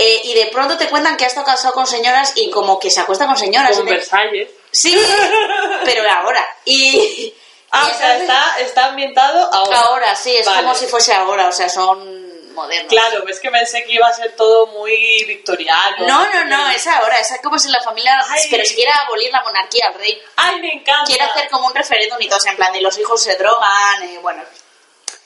[0.00, 2.88] eh, y de pronto te cuentan que ha estado casado con señoras y como que
[2.90, 3.76] se acuesta con señoras.
[3.76, 4.48] Como Versalles.
[4.70, 4.96] Sí,
[5.84, 6.46] pero ahora.
[6.64, 7.34] Y,
[7.70, 9.80] Ah, y o sea, está, está ambientado ahora.
[9.80, 10.62] Ahora sí, es Vale.
[10.62, 12.88] como si fuese ahora, o sea, son modernos.
[12.90, 16.06] Claro, es que pensé que iba a ser todo muy victoriano.
[16.06, 18.40] No, no, no, es ahora, es como si la familia, Ay.
[18.50, 21.04] pero si quiere abolir la monarquía, el rey Ay, me encanta.
[21.06, 23.36] quiere hacer como un referéndum y todo, o sea, en plan de los hijos se
[23.36, 24.42] drogan, eh, bueno.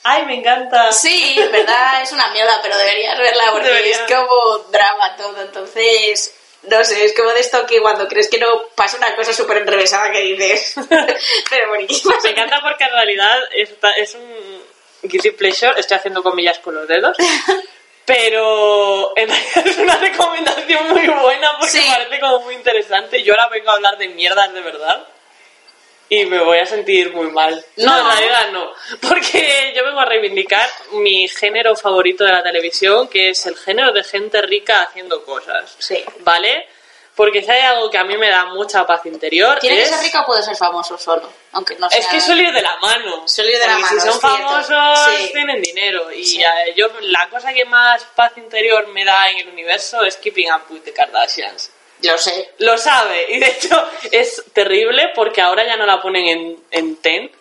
[0.03, 0.91] Ay, me encanta.
[0.91, 3.95] Sí, en verdad es una mierda, pero deberías verla porque Debería.
[4.05, 6.35] es como drama todo, entonces,
[6.69, 9.57] no sé, es como de esto que cuando crees que no pasa una cosa súper
[9.57, 10.75] enrevesada que dices,
[11.49, 12.19] pero bueno, ¿qué pasa?
[12.23, 13.37] Me encanta porque en realidad
[13.97, 14.61] es un
[15.03, 17.17] guilty pleasure, estoy haciendo comillas con los dedos,
[18.05, 21.85] pero en realidad es una recomendación muy buena porque Sí.
[21.87, 23.23] parece como muy interesante.
[23.23, 25.07] Yo ahora vengo a hablar de mierdas de verdad
[26.21, 27.53] y me voy a sentir muy mal.
[27.77, 28.09] No, en No.
[28.11, 28.71] realidad no,
[29.07, 33.91] porque yo vengo a reivindicar mi género favorito de la televisión, que es el género
[33.91, 35.75] de gente rica haciendo cosas.
[35.79, 36.03] Sí.
[36.19, 36.67] ¿Vale?
[37.15, 39.89] Porque si hay algo que a mí me da mucha paz interior ¿Tiene que es...
[39.89, 41.31] ser rica o puede ser famoso solo?
[41.51, 41.99] Aunque no sea...
[41.99, 43.27] Es que suele ir de la mano.
[43.27, 45.29] Suele ir de la mano, Si son famosos, Sí.
[45.31, 46.11] tienen dinero.
[46.11, 46.43] Y Sí.
[46.75, 50.63] yo, la cosa que más paz interior me da en el universo es Keeping Up
[50.71, 51.69] with the Kardashians.
[52.03, 52.51] Lo sé.
[52.59, 53.25] Lo sabe.
[53.29, 57.31] Y de hecho es terrible porque ahora ya no la ponen en, en Ten,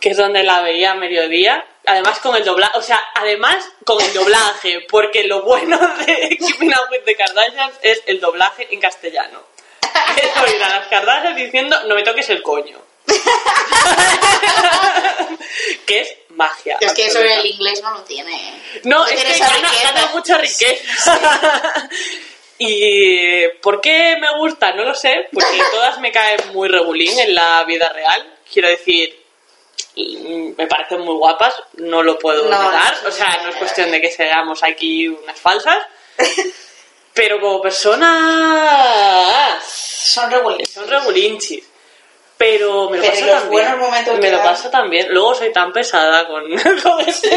[0.00, 1.64] que es donde la veía a mediodía.
[1.84, 6.70] Además con el doblaje, o sea, además con el doblaje, porque lo bueno de Keeping
[6.70, 9.40] Up with the Kardashians es el doblaje en castellano.
[10.16, 12.78] Es oír a las Kardashians diciendo, no me toques el coño.
[15.86, 16.76] que es magia.
[16.80, 17.40] Es que eso absoluta.
[17.40, 18.62] el inglés no lo tiene.
[18.84, 21.18] No, tiene es que gana, gana mucha riqueza.
[22.64, 24.72] y ¿por qué me gusta?
[24.72, 28.34] No lo sé, porque todas me caen muy regulín en la vida real.
[28.52, 29.18] Quiero decir,
[29.96, 32.94] me parecen muy guapas, no lo puedo No, negar.
[33.06, 35.78] o sea, no, es cuestión de que seamos aquí unas falsas.
[37.14, 40.70] Pero como personas Son regulines.
[40.70, 41.64] son regulinchis.
[42.42, 44.46] Pero me lo Pero los buenos momentos me lo dan.
[44.46, 45.06] pasa también.
[45.10, 46.42] Luego soy tan pesada con,
[46.82, 47.28] con este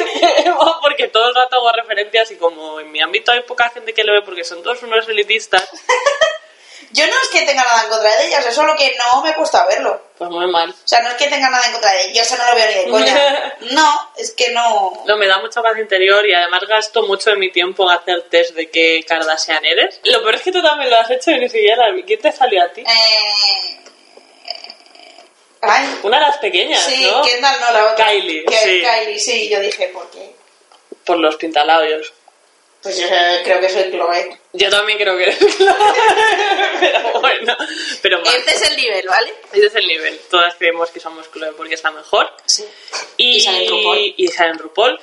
[0.43, 3.93] tema porque todo el rato hago referencias y como en mi ámbito hay poca gente
[3.93, 5.69] que lo ve porque son todos unos elitistas,
[6.91, 9.31] Yo no es que tenga nada en contra de ellas, es solo que no me
[9.31, 10.01] he puesto a verlo.
[10.17, 10.69] pues muy mal.
[10.69, 12.55] O sea, no es que tenga nada en contra de ellas, yo eso no lo
[12.55, 13.55] veo ni de coña.
[13.71, 15.03] No, es que no.
[15.05, 18.21] No, me da mucha paz interior y además gasto mucho de mi tiempo en hacer
[18.29, 19.99] test de qué Kardashian eres.
[20.03, 21.85] Lo peor es que tú también lo has hecho y ni siquiera.
[22.07, 22.81] ¿Quién te salió a ti?
[22.81, 23.84] Eh...
[25.67, 27.21] Ay, Una de las pequeñas, sí, ¿no?
[27.23, 28.06] Kendall no, la otra.
[28.08, 28.82] Kylie, Que- sí.
[28.84, 30.36] Kylie, sí, yo dije, ¿por qué?
[31.06, 32.13] Por los pintalabios.
[32.82, 34.39] Pues yo eh, creo que soy Chloe.
[34.54, 35.73] Yo también creo que eres Chloe.
[36.80, 37.58] Pero bueno,
[38.01, 38.34] pero más.
[38.34, 39.34] Este es el nivel, ¿vale?
[39.54, 40.19] Ese es el nivel.
[40.30, 42.32] Todas creemos que somos Chloe porque está mejor.
[42.45, 42.65] Sí.
[43.17, 44.13] Y, Y sale en RuPaul.
[44.17, 44.99] y RuPaul.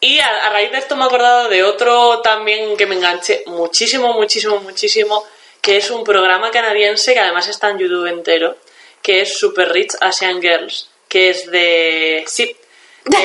[0.00, 3.42] Y a, a raíz de esto me he acordado de otro también que me enganché
[3.46, 5.26] muchísimo, muchísimo, muchísimo,
[5.60, 8.56] que es un programa canadiense que además está en YouTube entero,
[9.02, 12.24] que es Super Rich Asian Girls, que es de...
[12.26, 12.56] Sí,
[13.04, 13.18] de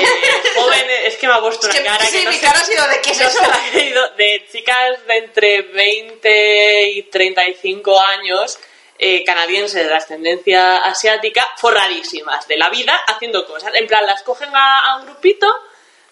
[0.55, 0.99] jóvenes...
[1.05, 2.59] Es que me ha puesto Es una que, cara sí, que no mi sé- cara
[2.59, 4.12] ha sido de qué es no eso.
[4.17, 8.59] de chicas de entre 20 y 35 años,
[8.99, 13.73] eh, canadienses de ascendencia asiática, forradísimas de la vida, haciendo cosas.
[13.75, 15.47] En plan, las cogen a, a un grupito,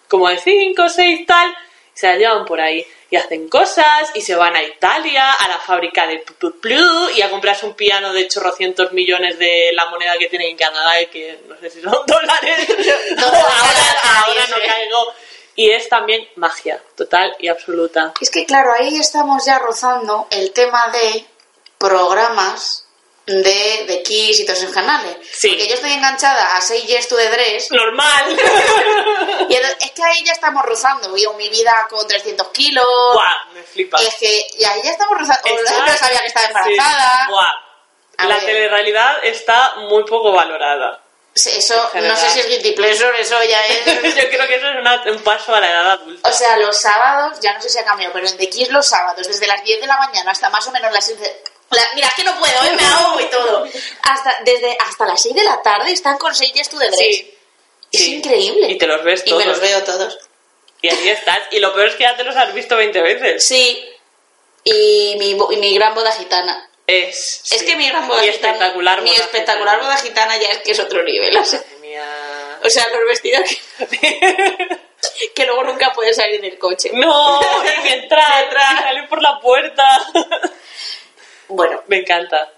[0.08, 1.50] como de 5 o 6 tal,
[1.94, 2.86] y se las llevan por ahí.
[3.12, 6.24] Y hacen cosas, y se van a Italia, a la fábrica de
[6.60, 10.56] Plu y a comprarse un piano de chorrocientos millones de la moneda que tienen en
[10.56, 12.66] Canadá, y que no sé si son dólares.
[13.18, 15.12] ahora, ahora no caigo.
[15.56, 18.14] Y es también magia, total y absoluta.
[18.18, 21.26] Es que claro, ahí estamos ya rozando el tema de
[21.76, 22.81] programas
[23.26, 25.16] de, de Kiss y todos esos canales.
[25.32, 25.48] Sí.
[25.48, 28.36] Porque yo estoy enganchada a Say Yes to the Dress Normal.
[29.48, 31.16] y es que ahí ya estamos rozando.
[31.16, 32.84] Yo, mi vida con 300 kilos.
[33.14, 33.98] Buah, me flipa.
[34.02, 35.42] Es que y ahí ya estamos rozando.
[35.44, 37.28] O Está- no sabía que estaba sí, embarazada.
[37.28, 37.52] buah.
[38.18, 38.44] A La ver.
[38.44, 41.00] telerrealidad está muy poco valorada.
[41.34, 43.86] Sí, Eso, no sé si es guilty pleasure, eso ya es...
[44.16, 46.28] Yo creo que eso es una- un paso a la edad adulta.
[46.28, 48.86] O sea, los sábados, ya no sé si ha cambiado, pero en The Kiss los
[48.86, 51.42] sábados, desde las 10 de la mañana hasta más o menos las 6 de...
[51.72, 52.72] la- mira, es que no puedo, ¿eh?
[52.76, 53.66] me ahogo y todo.
[54.02, 56.98] Hasta, desde, hasta las 6 de la tarde están con 6 Yes to the Dress.
[56.98, 57.34] Sí.
[57.92, 58.14] Es Sí.
[58.16, 58.68] increíble.
[58.70, 59.44] Y te los ves Y todos.
[59.44, 60.18] me los veo todos.
[60.80, 61.38] Y ahí estás.
[61.50, 63.46] Y lo peor es que ya te los has visto 20 veces.
[63.46, 63.88] Sí.
[64.64, 66.68] Y mi, y mi gran boda gitana.
[66.86, 67.66] Es, Es sí.
[67.66, 68.52] que mi gran boda Mi gitana...
[68.54, 69.94] espectacular Mi boda espectacular gitana.
[69.94, 71.36] boda gitana ya es que es otro nivel.
[71.36, 72.58] O sea, Madre mía.
[72.64, 73.48] o sea, los vestidos
[73.90, 74.78] que,
[75.34, 76.90] que luego nunca pueden salir del coche.
[76.94, 77.40] No,
[77.78, 79.84] y que entrar, y salir por la puerta.
[81.56, 82.50] Bueno, Me encanta.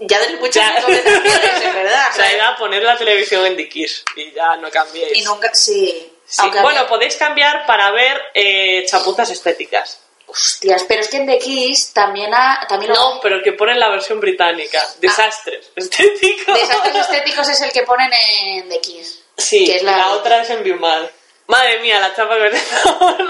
[0.00, 0.76] ya de muchas Ya.
[0.76, 2.08] recomendaciones, en verdad.
[2.10, 5.16] O sea, era poner la televisión en Dickies y ya no cambiéis.
[5.18, 6.12] Y nunca, sí.
[6.26, 10.00] Sí, Bueno, podéis cambiar para ver eh, chapuzas estéticas.
[10.26, 13.52] Hostias, pero es que en The Kiss también, ha, también lo- No, pero el que
[13.54, 14.80] ponen la versión británica.
[15.00, 16.54] Desastres estéticos.
[16.54, 19.24] Desastres estéticos es el que ponen en The Kiss.
[19.36, 19.96] Sí, que es la...
[19.96, 21.10] la, otra es en Biumal.
[21.50, 22.50] Madre mía, la chapa que me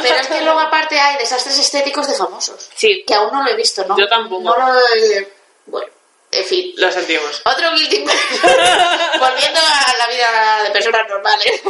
[0.02, 2.68] Pero es que luego aparte hay desastres estéticos de famosos.
[2.74, 3.96] Sí, Que aún no lo he visto, ¿no?
[3.98, 4.42] Yo tampoco.
[4.42, 5.32] No lo he...
[5.64, 5.90] Bueno,
[6.30, 6.74] en fin.
[6.76, 7.40] lo sentimos.
[7.46, 7.98] Otro guilty.
[9.18, 11.62] Volviendo a la vida de personas normales.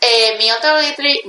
[0.00, 1.24] Eh, mi otro guilty...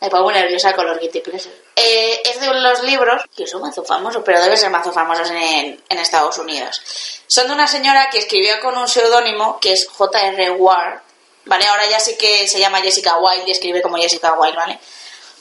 [0.00, 1.54] Me pongo nerviosa con los guilty pleasures.
[1.76, 5.82] Eh, es de los libros que son mazo famosos, pero deben ser mazo famosos en,
[5.88, 6.80] en Estados Unidos.
[7.26, 10.50] Son de una señora que escribió con un seudónimo que es J.R.
[10.52, 11.00] Ward.
[11.46, 14.78] Vale, ahora ya sí que se llama Jessica Wilde y escribe como Jessica Wilde, ¿vale?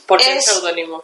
[0.06, 1.04] ¿Por qué Es- seudónimo?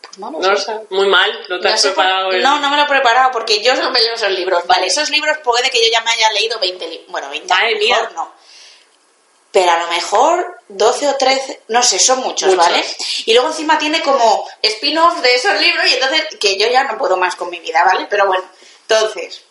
[0.00, 0.64] Pues no lo No lo sé.
[0.66, 0.80] sé.
[0.90, 2.30] Muy mal, no te No has sé por- preparado.
[2.30, 4.64] el- no, no me lo he preparado porque yo solo me leo esos libros.
[4.66, 7.08] Vale, esos libros puede que yo ya me haya leído 20 libros.
[7.10, 8.10] Bueno, 20 a Madre mejor mía.
[8.14, 8.32] no.
[9.52, 12.66] Pero a lo mejor 12 o 13, no sé, son muchos, Muchos.
[12.66, 12.84] ¿vale?
[13.24, 16.98] Y luego encima tiene como spin-off de esos libros y entonces que yo ya no
[16.98, 18.06] puedo más con mi vida, ¿vale?
[18.10, 18.44] Pero bueno,
[18.82, 19.42] entonces,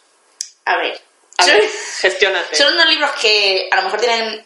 [0.66, 1.02] a ver.
[1.38, 2.56] A ver, gestiónate.
[2.56, 4.46] son unos libros que a lo mejor tienen,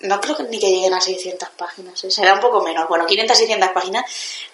[0.00, 2.10] no creo que ni que lleguen a 600 páginas, ¿eh?
[2.10, 4.04] será un poco menos, bueno, 500, 600 páginas.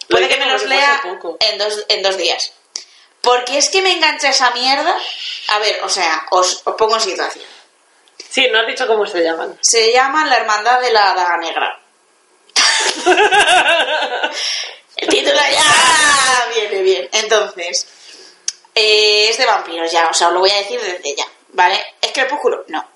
[0.09, 1.03] Lo Puede que me los lea
[1.41, 2.53] en dos, en dos días.
[3.21, 4.97] Porque es que me engancha esa mierda.
[5.49, 7.45] A ver, o sea, os, os pongo en situación.
[8.29, 9.59] Sí, no has dicho cómo se llaman.
[9.61, 11.81] Se llama La Hermandad de la Daga Negra.
[14.97, 17.09] El título ya viene bien.
[17.13, 17.87] Entonces,
[18.75, 21.95] eh, es de vampiros ya, o sea, os lo voy a decir desde ya, ¿vale?
[22.01, 22.65] ¿Es Crepúsculo?
[22.69, 22.87] No.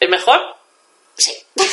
[0.00, 0.57] ¿El mejor?
[1.18, 1.36] Sí.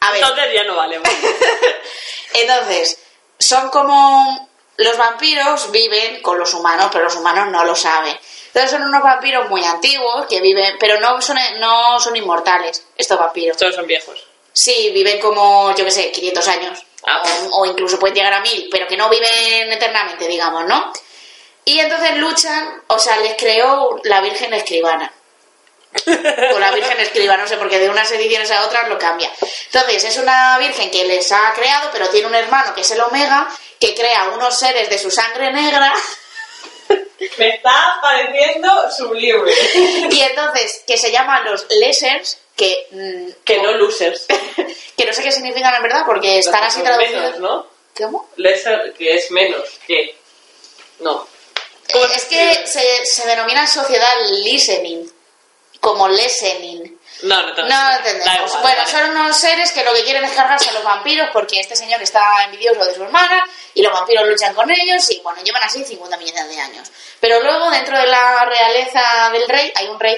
[0.00, 0.98] A ver, Entonces ya no vale.
[0.98, 1.16] vale.
[2.34, 2.98] entonces,
[3.38, 4.48] son como...
[4.78, 8.14] Los vampiros viven con los humanos, pero los humanos no lo saben.
[8.48, 13.18] Entonces son unos vampiros muy antiguos que viven, pero no son, no son inmortales, estos
[13.18, 13.56] vampiros.
[13.56, 14.22] Todos son viejos.
[14.52, 16.86] Sí, viven como, yo qué sé, 500 años.
[17.06, 17.22] Ah.
[17.52, 20.92] O, o incluso pueden llegar a 1000, pero que no viven eternamente, digamos, ¿no?
[21.64, 25.10] Y entonces luchan, o sea, les creó la Virgen Escribana.
[26.54, 29.30] O la Virgen Escribana, no sé, porque de unas ediciones a otras lo cambia.
[29.66, 33.00] Entonces, es una Virgen que les ha creado, pero tiene un hermano que es el
[33.00, 33.48] Omega,
[33.80, 35.92] que crea unos seres de su sangre negra.
[37.38, 39.50] Me está pareciendo sublime.
[40.10, 44.26] Y entonces, que se llaman los Lessers, que, mm, Que no losers.
[44.96, 47.40] que no sé qué significan en verdad, porque están así Menos, traducidos.
[47.40, 47.66] ¿no?
[47.96, 48.28] ¿Cómo?
[48.36, 49.62] Lesser, que es menos.
[49.86, 50.14] que
[51.00, 51.26] No.
[51.92, 55.10] ¿Cómo Es que se, se denomina sociedad listening,
[55.80, 56.96] como listening.
[57.22, 58.50] No, no, No lo da entendemos.
[58.50, 58.90] igual, bueno, vale.
[58.90, 62.02] son unos seres que lo que quieren es cargarse a los vampiros porque este señor
[62.02, 65.82] está envidioso de su hermana y los vampiros luchan con ellos y bueno, llevan así
[65.84, 66.90] 50 millones de años.
[67.20, 70.16] Pero luego dentro de la realeza del rey hay un rey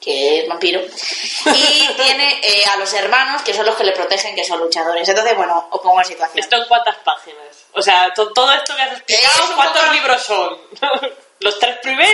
[0.00, 4.34] que es vampiro y tiene eh, a los hermanos que son los que le protegen
[4.34, 5.08] que son luchadores.
[5.08, 6.40] Entonces, bueno, os pongo en situación.
[6.40, 7.38] ¿Esto en cuántas páginas?
[7.72, 10.58] O sea, to- todo esto que has explicado, ¿cuántos poco- libros son?
[11.40, 12.11] ¿Los tres primeros?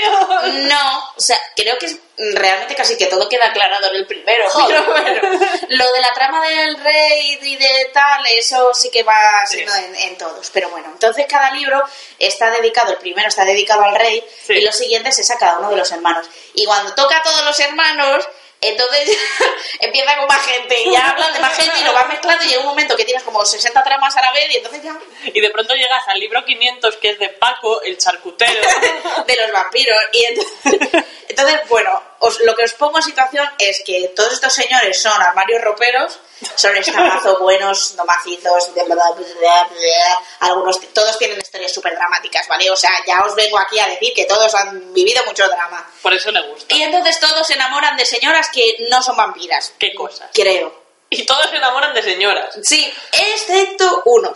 [0.53, 1.97] No, o sea, creo que es-
[2.35, 4.49] realmente casi que todo queda aclarado en el primero.
[4.51, 4.83] Joder.
[4.85, 9.17] Pero bueno, lo de la trama del rey y de tal, eso sí que va
[9.47, 9.85] siendo Sí.
[9.85, 10.51] en, en todos.
[10.51, 11.83] Pero bueno, entonces cada libro
[12.19, 14.55] está dedicado, el primero está dedicado al rey Sí.
[14.55, 16.27] y los siguientes es a cada uno de los hermanos.
[16.55, 18.27] Y cuando toca a todos los hermanos,
[18.61, 19.17] entonces
[19.81, 22.49] empieza con más gente y ya hablan de más gente y lo van mezclando y
[22.49, 25.41] llega un momento que tienes como 60 tramas a la vez y entonces ya Y
[25.41, 28.61] de pronto llegas al libro 500, que es de Paco, el charcutero.
[29.27, 29.99] de los vampiros.
[30.13, 34.53] Y entonces, entonces, bueno, os- lo que os pongo en situación es que todos estos
[34.53, 36.19] señores son armarios roperos,
[36.57, 40.23] son estamazos buenos, no macizos, de bla, bla, bla.
[40.41, 42.71] algunos, todos tienen historias súper dramáticas, ¿vale?
[42.71, 45.89] O sea, ya os vengo aquí a decir que todos han vivido mucho drama.
[46.03, 46.75] Por eso le gusta.
[46.75, 49.73] Y entonces todos se enamoran de señoras que no son vampiras.
[49.79, 50.31] ¿Qué cosas?
[50.33, 50.87] Creo.
[51.11, 52.55] Y todos se enamoran de señoras.
[52.63, 54.33] Sí, excepto uno.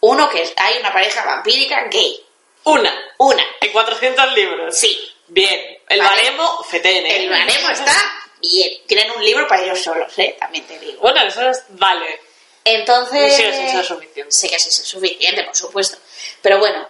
[0.00, 2.22] Uno que es, hay una pareja vampírica gay.
[2.64, 2.92] Una.
[3.18, 3.42] Una.
[3.60, 4.76] En 400 libros.
[4.78, 5.12] Sí.
[5.28, 5.75] Bien.
[5.88, 7.24] El baremo, fetene.
[7.24, 7.94] El baremo está
[8.40, 8.72] bien.
[8.86, 10.36] Tienen un libro para ellos solos, ¿eh?
[10.38, 11.00] También te digo.
[11.00, 11.64] Bueno, eso es...
[11.70, 12.20] Vale.
[12.64, 13.36] Entonces...
[13.36, 14.32] Sí, sí, sí, es suficiente.
[14.32, 15.98] Sí que sí, es suficiente, por supuesto.
[16.42, 16.88] Pero bueno,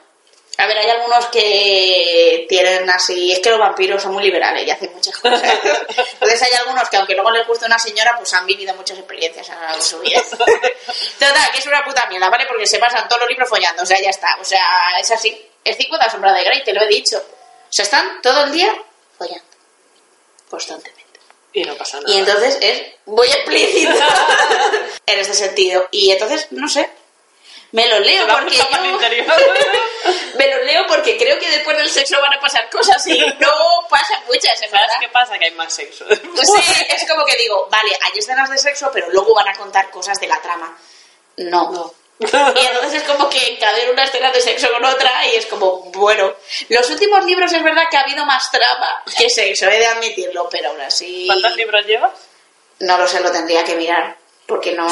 [0.58, 3.32] a ver, hay algunos que tienen así...
[3.32, 5.42] Es que los vampiros son muy liberales y hacen muchas cosas.
[6.14, 9.50] Entonces hay algunos que aunque luego les guste una señora, pues han vivido muchas experiencias
[9.50, 10.22] a lo largo de su vida.
[11.18, 12.46] Total, que es una puta mierda, ¿vale?
[12.46, 14.38] Porque se pasan todos los libros follando, o sea, ya está.
[14.40, 14.64] O sea,
[14.98, 15.46] es así.
[15.62, 17.18] Es 50 sombras de Grey, te lo he dicho.
[17.18, 18.72] O sea, están todo el día
[19.16, 19.44] follando.
[20.50, 21.20] Constantemente.
[21.52, 22.12] Y no pasa nada.
[22.14, 23.90] Y entonces es muy explícito
[25.06, 25.88] en este sentido.
[25.90, 26.88] Y entonces, no sé,
[27.72, 28.68] me lo leo porque yo-
[30.36, 33.86] me lo leo porque creo que después del sexo van a pasar cosas y no
[33.88, 35.00] pasan muchas, en ¿Sabes verdad.
[35.00, 35.38] qué pasa?
[35.38, 36.04] Que hay más sexo.
[36.06, 39.54] Pues sí, es como que digo, vale, hay escenas de sexo, pero luego van a
[39.56, 40.76] contar cosas de la trama.
[41.38, 41.70] No.
[41.72, 41.94] No.
[42.18, 45.82] Y entonces es como que encadena una escena de sexo con otra y es como,
[45.92, 46.32] bueno.
[46.70, 50.48] Los últimos libros es verdad que ha habido más trama que sexo, he de admitirlo,
[50.50, 51.26] pero aún así...
[51.26, 52.12] ¿Cuántos libros llevas?
[52.80, 54.16] No lo sé, lo tendría que mirar.
[54.46, 54.86] Porque no,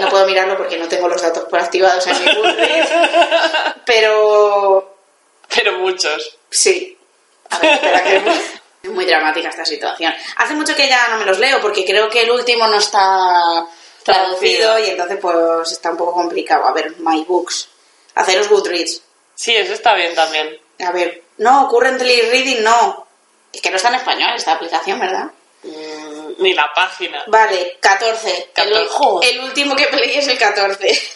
[0.00, 2.90] no puedo mirarlo porque no tengo los datos por activados en mi Goodreads.
[3.84, 4.96] Pero
[5.54, 6.38] Pero muchos.
[6.50, 6.98] sí.
[7.50, 8.34] A ver, espera que es muy,
[8.82, 10.14] es muy dramática esta situación.
[10.36, 13.66] Hace mucho que ya no me los leo porque creo que el último no está
[14.04, 16.66] traducido y entonces pues está un poco complicado.
[16.66, 17.68] A ver, My Books.
[18.14, 19.02] Haceros Goodreads.
[19.34, 20.60] Sí, eso está bien también.
[20.86, 23.06] A ver, no, Currently Reading no.
[23.52, 25.30] Es que no está en español esta aplicación, ¿verdad?
[25.62, 27.24] Mm, ni la página.
[27.26, 28.36] Vale, 14.
[28.36, 28.86] El, 14.
[28.90, 29.30] Joder.
[29.30, 31.10] el último que leí es el 14.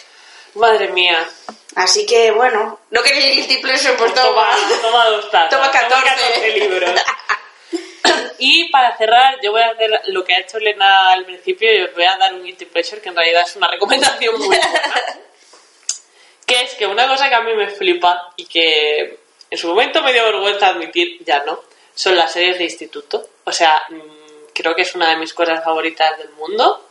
[0.54, 1.28] Madre mía.
[1.76, 4.48] Así que bueno, no queréis pleasure, pues toma.
[4.50, 5.50] toma, toma dos tazas.
[5.50, 6.04] Toma 14.
[6.04, 6.90] 14 libros.
[8.38, 11.82] Y para cerrar, yo voy a hacer lo que ha hecho Elena al principio y
[11.82, 14.68] os voy a dar un guilty pleasure que en realidad es una recomendación muy buena.
[16.46, 19.18] que es que una cosa que a mí me flipa y que
[19.50, 21.60] en su momento me dio vergüenza admitir, ya no,
[21.94, 23.28] son las series de instituto.
[23.44, 26.84] O sea, mm, creo que es una de mis cosas favoritas del mundo.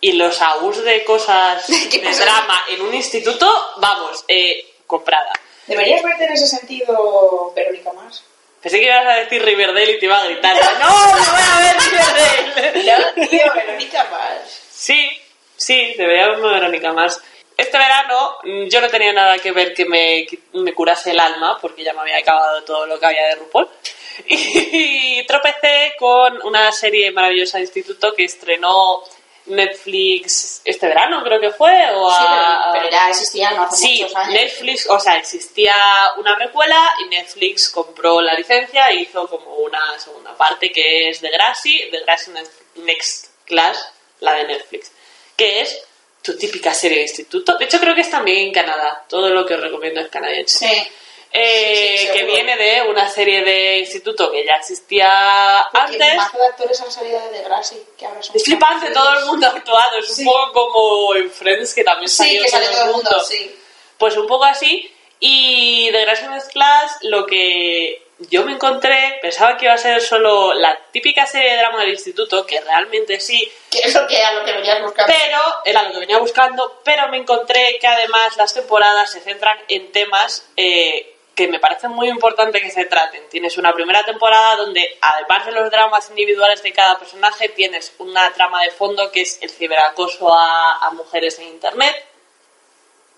[0.00, 2.24] Y los AUS de cosas ¿Qué de pasa?
[2.24, 5.32] drama en un instituto, vamos, eh, comprada.
[5.66, 8.24] Deberías verte en ese sentido, Verónica Mars.
[8.62, 10.56] Pensé que ibas a decir Riverdale y te iba a gritar.
[10.80, 12.52] ¡No, no voy a ver Riverdale!
[13.16, 14.62] No, tío, Verónica Mars.
[14.70, 15.08] Sí,
[15.56, 17.20] sí, debería verme Verónica más.
[17.56, 21.20] Este verano mm, yo no tenía nada que ver que me, que me curase el
[21.20, 23.68] alma, porque ya me había acabado todo lo que había de RuPaul.
[24.28, 29.02] Y tropecé con una serie maravillosa de instituto que estrenó
[29.46, 31.72] Netflix este verano, creo que fue.
[31.94, 34.34] O Sí, a- pero, pero ya existía no hace Sí, muchos años.
[34.34, 35.76] Netflix, o sea, existía
[36.18, 41.20] una precuela y Netflix compró la licencia e hizo como una segunda parte que es
[41.20, 42.30] de Grassy, de Grassy
[42.76, 44.90] Next Class, la de Netflix,
[45.36, 45.82] que es
[46.22, 47.56] tu típica serie de instituto.
[47.58, 49.04] De hecho, creo que es también en Canadá.
[49.08, 50.68] Todo lo que os recomiendo es canadiense.
[50.68, 50.88] Sí.
[51.34, 56.16] Eh, sí, sí, que viene de una serie de instituto que ya existía Porque antes.
[56.16, 59.46] más de actores han salido de Degrassi, que ahora son Es flipante, todo el mundo
[59.46, 59.98] ha actuado.
[59.98, 60.22] Es Sí.
[60.26, 63.56] un poco como en Friends, que también Sí, salió que sale todo el mundo, sí.
[63.96, 64.92] pues un poco así.
[65.20, 70.52] Y de Gracias Class, lo que yo me encontré, pensaba que iba a ser solo
[70.52, 74.32] la típica serie de drama del instituto, que realmente sí, Que es lo que, a
[74.32, 75.12] lo que venías buscando.
[75.16, 79.58] pero era lo que venía buscando, pero me encontré que además las temporadas se centran
[79.68, 83.22] en temas eh, que me parece muy importante que se traten.
[83.30, 88.32] Tienes una primera temporada donde, además de los dramas individuales de cada personaje, tienes una
[88.32, 91.94] trama de fondo que es el ciberacoso a, a mujeres en Internet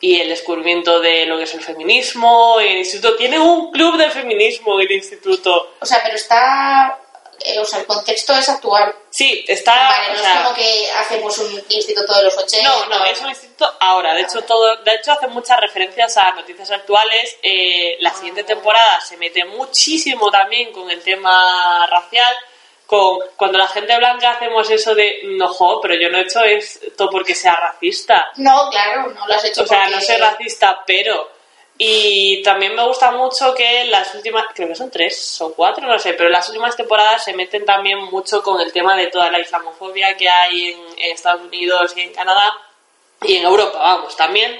[0.01, 2.61] y el descubrimiento de lo que es el feminismo.
[2.61, 5.75] El instituto tiene un club de feminismo el instituto.
[5.81, 6.99] O sea, pero está...
[7.45, 8.95] eh, o sea, el contexto es actual.
[9.11, 9.73] Sí, está...
[9.75, 12.69] vale, o no sea, es como que hacemos un instituto de los 80.
[12.69, 14.15] No, no, es un instituto ahora.
[14.15, 17.37] De hecho, todo, de hecho hace muchas referencias a noticias actuales.
[17.43, 22.35] Eh, la siguiente temporada se mete muchísimo también con el tema racial.
[22.87, 26.43] Con, cuando la gente blanca hacemos eso de no, jo, pero yo no he hecho
[26.43, 28.31] esto porque sea racista.
[28.37, 31.31] No, claro, no lo has hecho O sea, porque- no soy racista, pero.
[31.77, 35.99] Y también me gusta mucho que las últimas, creo que son tres o cuatro, no
[35.99, 39.41] sé, pero las últimas temporadas se meten también mucho con el tema de toda la
[39.41, 42.53] islamofobia que hay en, en Estados Unidos y en Canadá
[43.23, 44.57] y en Europa, vamos, también.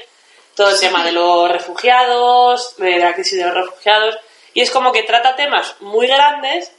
[0.57, 4.17] Todo el tema de los refugiados, de la crisis de los refugiados.
[4.53, 6.73] Y es como que trata temas muy grandes,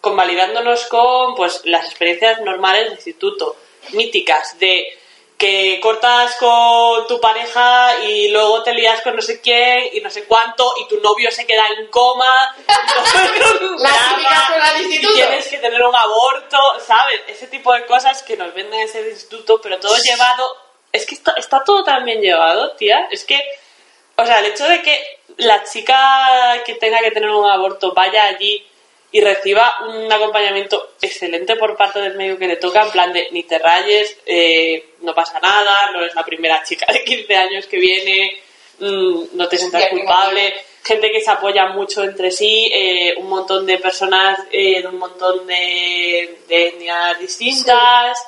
[0.00, 3.56] convalidándonos con pues las experiencias normales de instituto,
[3.92, 4.98] míticas, de
[5.42, 10.08] que cortas con tu pareja y luego te lías con no sé quién y no
[10.08, 12.54] sé cuánto y tu novio se queda en coma
[13.34, 13.40] y
[13.76, 17.22] drama, tienes que tener un aborto, ¿sabes?
[17.26, 20.56] Ese tipo de cosas que nos venden en ese instituto, pero todo llevado...
[20.92, 23.08] Es que está, está todo tan bien llevado, tía.
[23.10, 23.42] Es que,
[24.14, 28.26] o sea, el hecho de que la chica que tenga que tener un aborto vaya
[28.26, 28.64] allí
[29.12, 33.28] y reciba un acompañamiento excelente por parte del medio que le toca, en plan de
[33.30, 37.66] ni te rayes, eh, no pasa nada, no es la primera chica de 15 años
[37.66, 38.40] que viene,
[38.78, 43.66] mm, no te sientas culpable, gente que se apoya mucho entre sí, eh, un montón
[43.66, 48.18] de personas eh, de un montón de, de etnias distintas.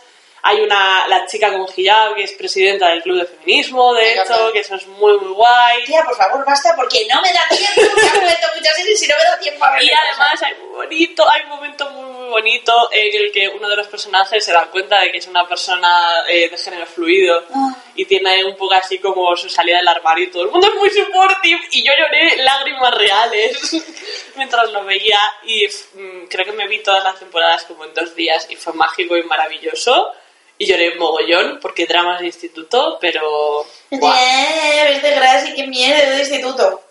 [0.46, 4.22] Hay una, la chica con hijab que es presidenta del club de feminismo, de hecho,
[4.22, 4.52] encanta.
[4.52, 5.84] que eso es muy, muy guay.
[5.84, 7.94] Tía, por favor, basta, porque no me da tiempo.
[8.20, 9.84] Me muchas series y no me da tiempo a ver.
[9.84, 13.68] Y además hay muy bonito, hay un momento muy muy bonito en el que uno
[13.68, 17.44] de los personajes se da cuenta de que es una persona eh, de género fluido
[17.54, 17.74] Ah.
[17.94, 20.74] y tiene un poco así como su salida del armario y todo el mundo es
[20.74, 23.76] muy supportive y yo lloré lágrimas reales
[24.36, 28.14] mientras lo veía y mm, creo que me vi todas las temporadas como en dos
[28.14, 30.12] días y fue mágico y maravilloso
[30.58, 34.12] y lloré mogollón porque dramas de instituto pero guau.
[34.12, 36.82] Bien, es de gracia y qué mierda de instituto.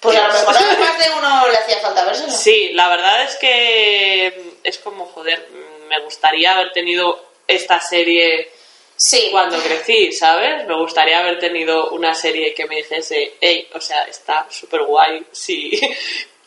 [0.00, 2.28] Pues a lo mejor a más de uno le hacía falta verse.
[2.30, 5.48] Sí, la verdad es que es como, joder,
[5.88, 8.50] me gustaría haber tenido esta serie
[8.96, 9.28] Sí.
[9.30, 10.66] cuando crecí, ¿sabes?
[10.66, 15.24] Me gustaría haber tenido una serie que me dijese, hey, o sea, está súper guay
[15.32, 15.70] si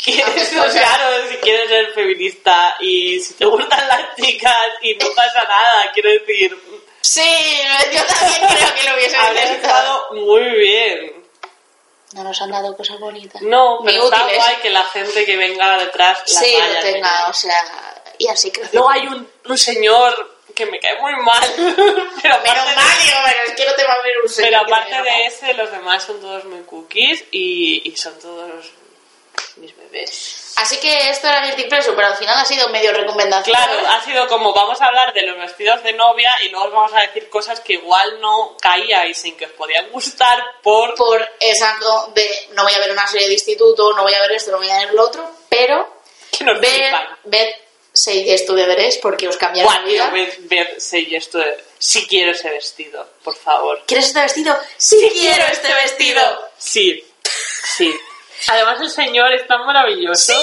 [0.04, 4.96] quieres, Ah, pues, claro, si quieres ser feminista y si te gustan las chicas y
[4.96, 6.58] no pasa nada, quiero decir,
[7.02, 7.22] Sí,
[7.94, 11.24] yo también creo que lo hubiese habría estado muy bien.
[12.14, 13.42] No nos han dado cosas bonitas.
[13.44, 14.38] No, pero está útiles.
[14.44, 17.64] guay que la gente que venga detrás las Sí, vaya lo tenga, o sea,
[18.18, 18.68] y así creo.
[18.72, 21.44] Luego hay un, un señor que me cae muy mal.
[22.22, 24.62] pero aparte, mal, digo, bueno, es que no te va a ver un señor pero
[24.64, 28.66] aparte te de ese, los demás son todos muy cookies y, y son todos
[29.58, 30.54] mis bebés.
[30.58, 33.56] Así que esto era Guilty Pleasure, pero al final ha sido medio recomendación.
[33.56, 36.72] Claro, ha sido como vamos a hablar de los vestidos de novia y luego os
[36.74, 40.96] vamos a decir cosas que igual no caíais sin que os podían gustar por...
[40.96, 44.32] Por exacto, de no voy a ver una serie de instituto, no voy a ver
[44.34, 46.02] esto, no voy a ver lo otro, pero
[46.32, 47.18] Que nos flipan.
[47.26, 47.50] ved
[47.92, 50.10] Say Yes to Deberes porque os cambiará la vida.
[50.10, 53.84] ver, ver esto de- si quiero ese vestido, por favor.
[53.86, 54.58] ¿Quieres este vestido?
[54.78, 56.50] Sí, quiero este vestido.
[56.58, 57.06] Sí,
[57.78, 57.94] sí.
[58.48, 60.34] Además el señor es tan maravilloso.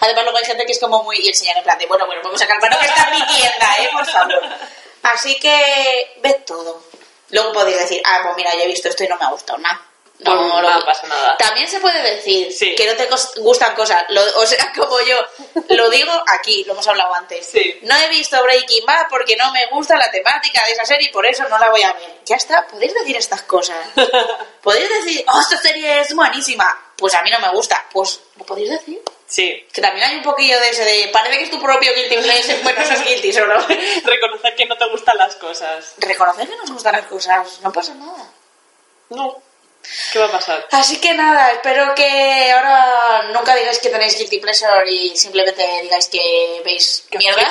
[0.00, 1.18] Además, luego hay gente que es como muy.
[1.18, 3.26] Y el señor en plan de, bueno, bueno, vamos a calmarnos que está en mi
[3.26, 3.88] tienda, ¿eh?
[3.92, 4.42] Por favor.
[5.02, 6.82] Así que, ved todo.
[7.30, 9.58] Luego podéis decir, ah, pues mira, yo he visto esto y no me ha gustado
[9.58, 9.80] nada.
[10.20, 11.36] No lo- pasa nada.
[11.36, 12.74] También se puede decir Sí.
[12.76, 13.08] que no te
[13.40, 14.04] gustan cosas.
[14.08, 15.16] Lo- o sea, como yo
[15.70, 17.46] lo digo aquí, lo hemos hablado antes.
[17.46, 17.78] Sí.
[17.82, 21.12] No he visto Breaking Bad porque no me gusta la temática de esa serie y
[21.12, 22.20] por eso no la voy a ver.
[22.24, 23.76] Ya está, podéis decir estas cosas.
[24.62, 26.80] podéis decir, oh, esta serie es buenísima.
[26.96, 27.84] Pues a mí no me gusta.
[27.92, 29.02] Pues lo podéis decir.
[29.26, 29.66] Sí.
[29.72, 31.08] Que también hay un poquillo de ese de.
[31.08, 32.62] Parece que es tu propio guilty pleasure.
[32.62, 33.54] Bueno, eso es guilty solo.
[34.04, 35.94] Reconocer que no te gustan las cosas.
[35.98, 37.60] Reconocer que nos gustan las cosas.
[37.62, 38.30] No pasa nada.
[39.10, 39.42] No.
[40.12, 40.66] ¿Qué va a pasar?
[40.70, 46.08] Así que nada, espero que ahora nunca digáis que tenéis guilty pleasure y simplemente digáis
[46.08, 47.42] que veis Que mierda.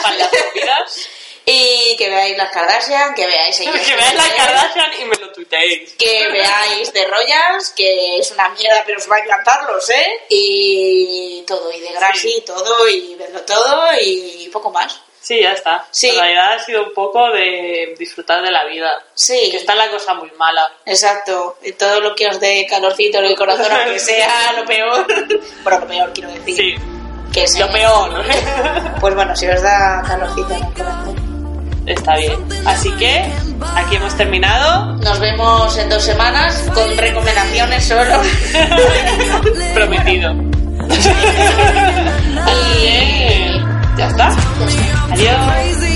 [0.65, 0.99] las
[1.45, 5.93] y que veáis las Kardashian, que veáis que veáis la Kardashian y me lo tuiteéis.
[5.93, 10.21] Que veáis The Royals, que es una mierda, pero os va a encantar, lo sé.
[10.29, 12.43] Y todo, y de Grassy, Sí.
[12.45, 15.01] todo, y verlo todo, y poco más.
[15.23, 15.85] Sí, ya está.
[15.89, 16.09] Sí.
[16.09, 18.91] En realidad ha sido un poco de disfrutar de la vida.
[19.15, 19.47] Sí.
[19.51, 20.69] Que está la cosa muy mala.
[20.85, 25.07] Exacto, y todo lo que os dé calorcito en el corazón, aunque sea lo peor.
[25.63, 26.55] Bueno, lo peor quiero decir.
[26.57, 26.75] Sí.
[27.31, 28.21] Que es Lo peor.
[28.99, 31.83] Pues bueno, si os da calorcito en el corazón.
[31.87, 32.37] está bien.
[32.65, 33.23] Así que
[33.75, 34.93] aquí hemos terminado.
[34.97, 38.21] Nos vemos en dos semanas con recomendaciones solo.
[39.73, 40.33] Prometido.
[42.51, 43.61] y
[43.97, 44.29] Ya está.
[45.11, 45.92] Adiós.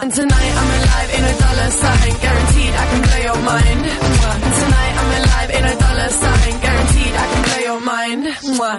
[0.00, 3.84] And tonight I'm alive in a dollar sign, guaranteed I can blow your mind.
[3.84, 8.24] And tonight I'm alive in a dollar sign, guaranteed I can blow your mind.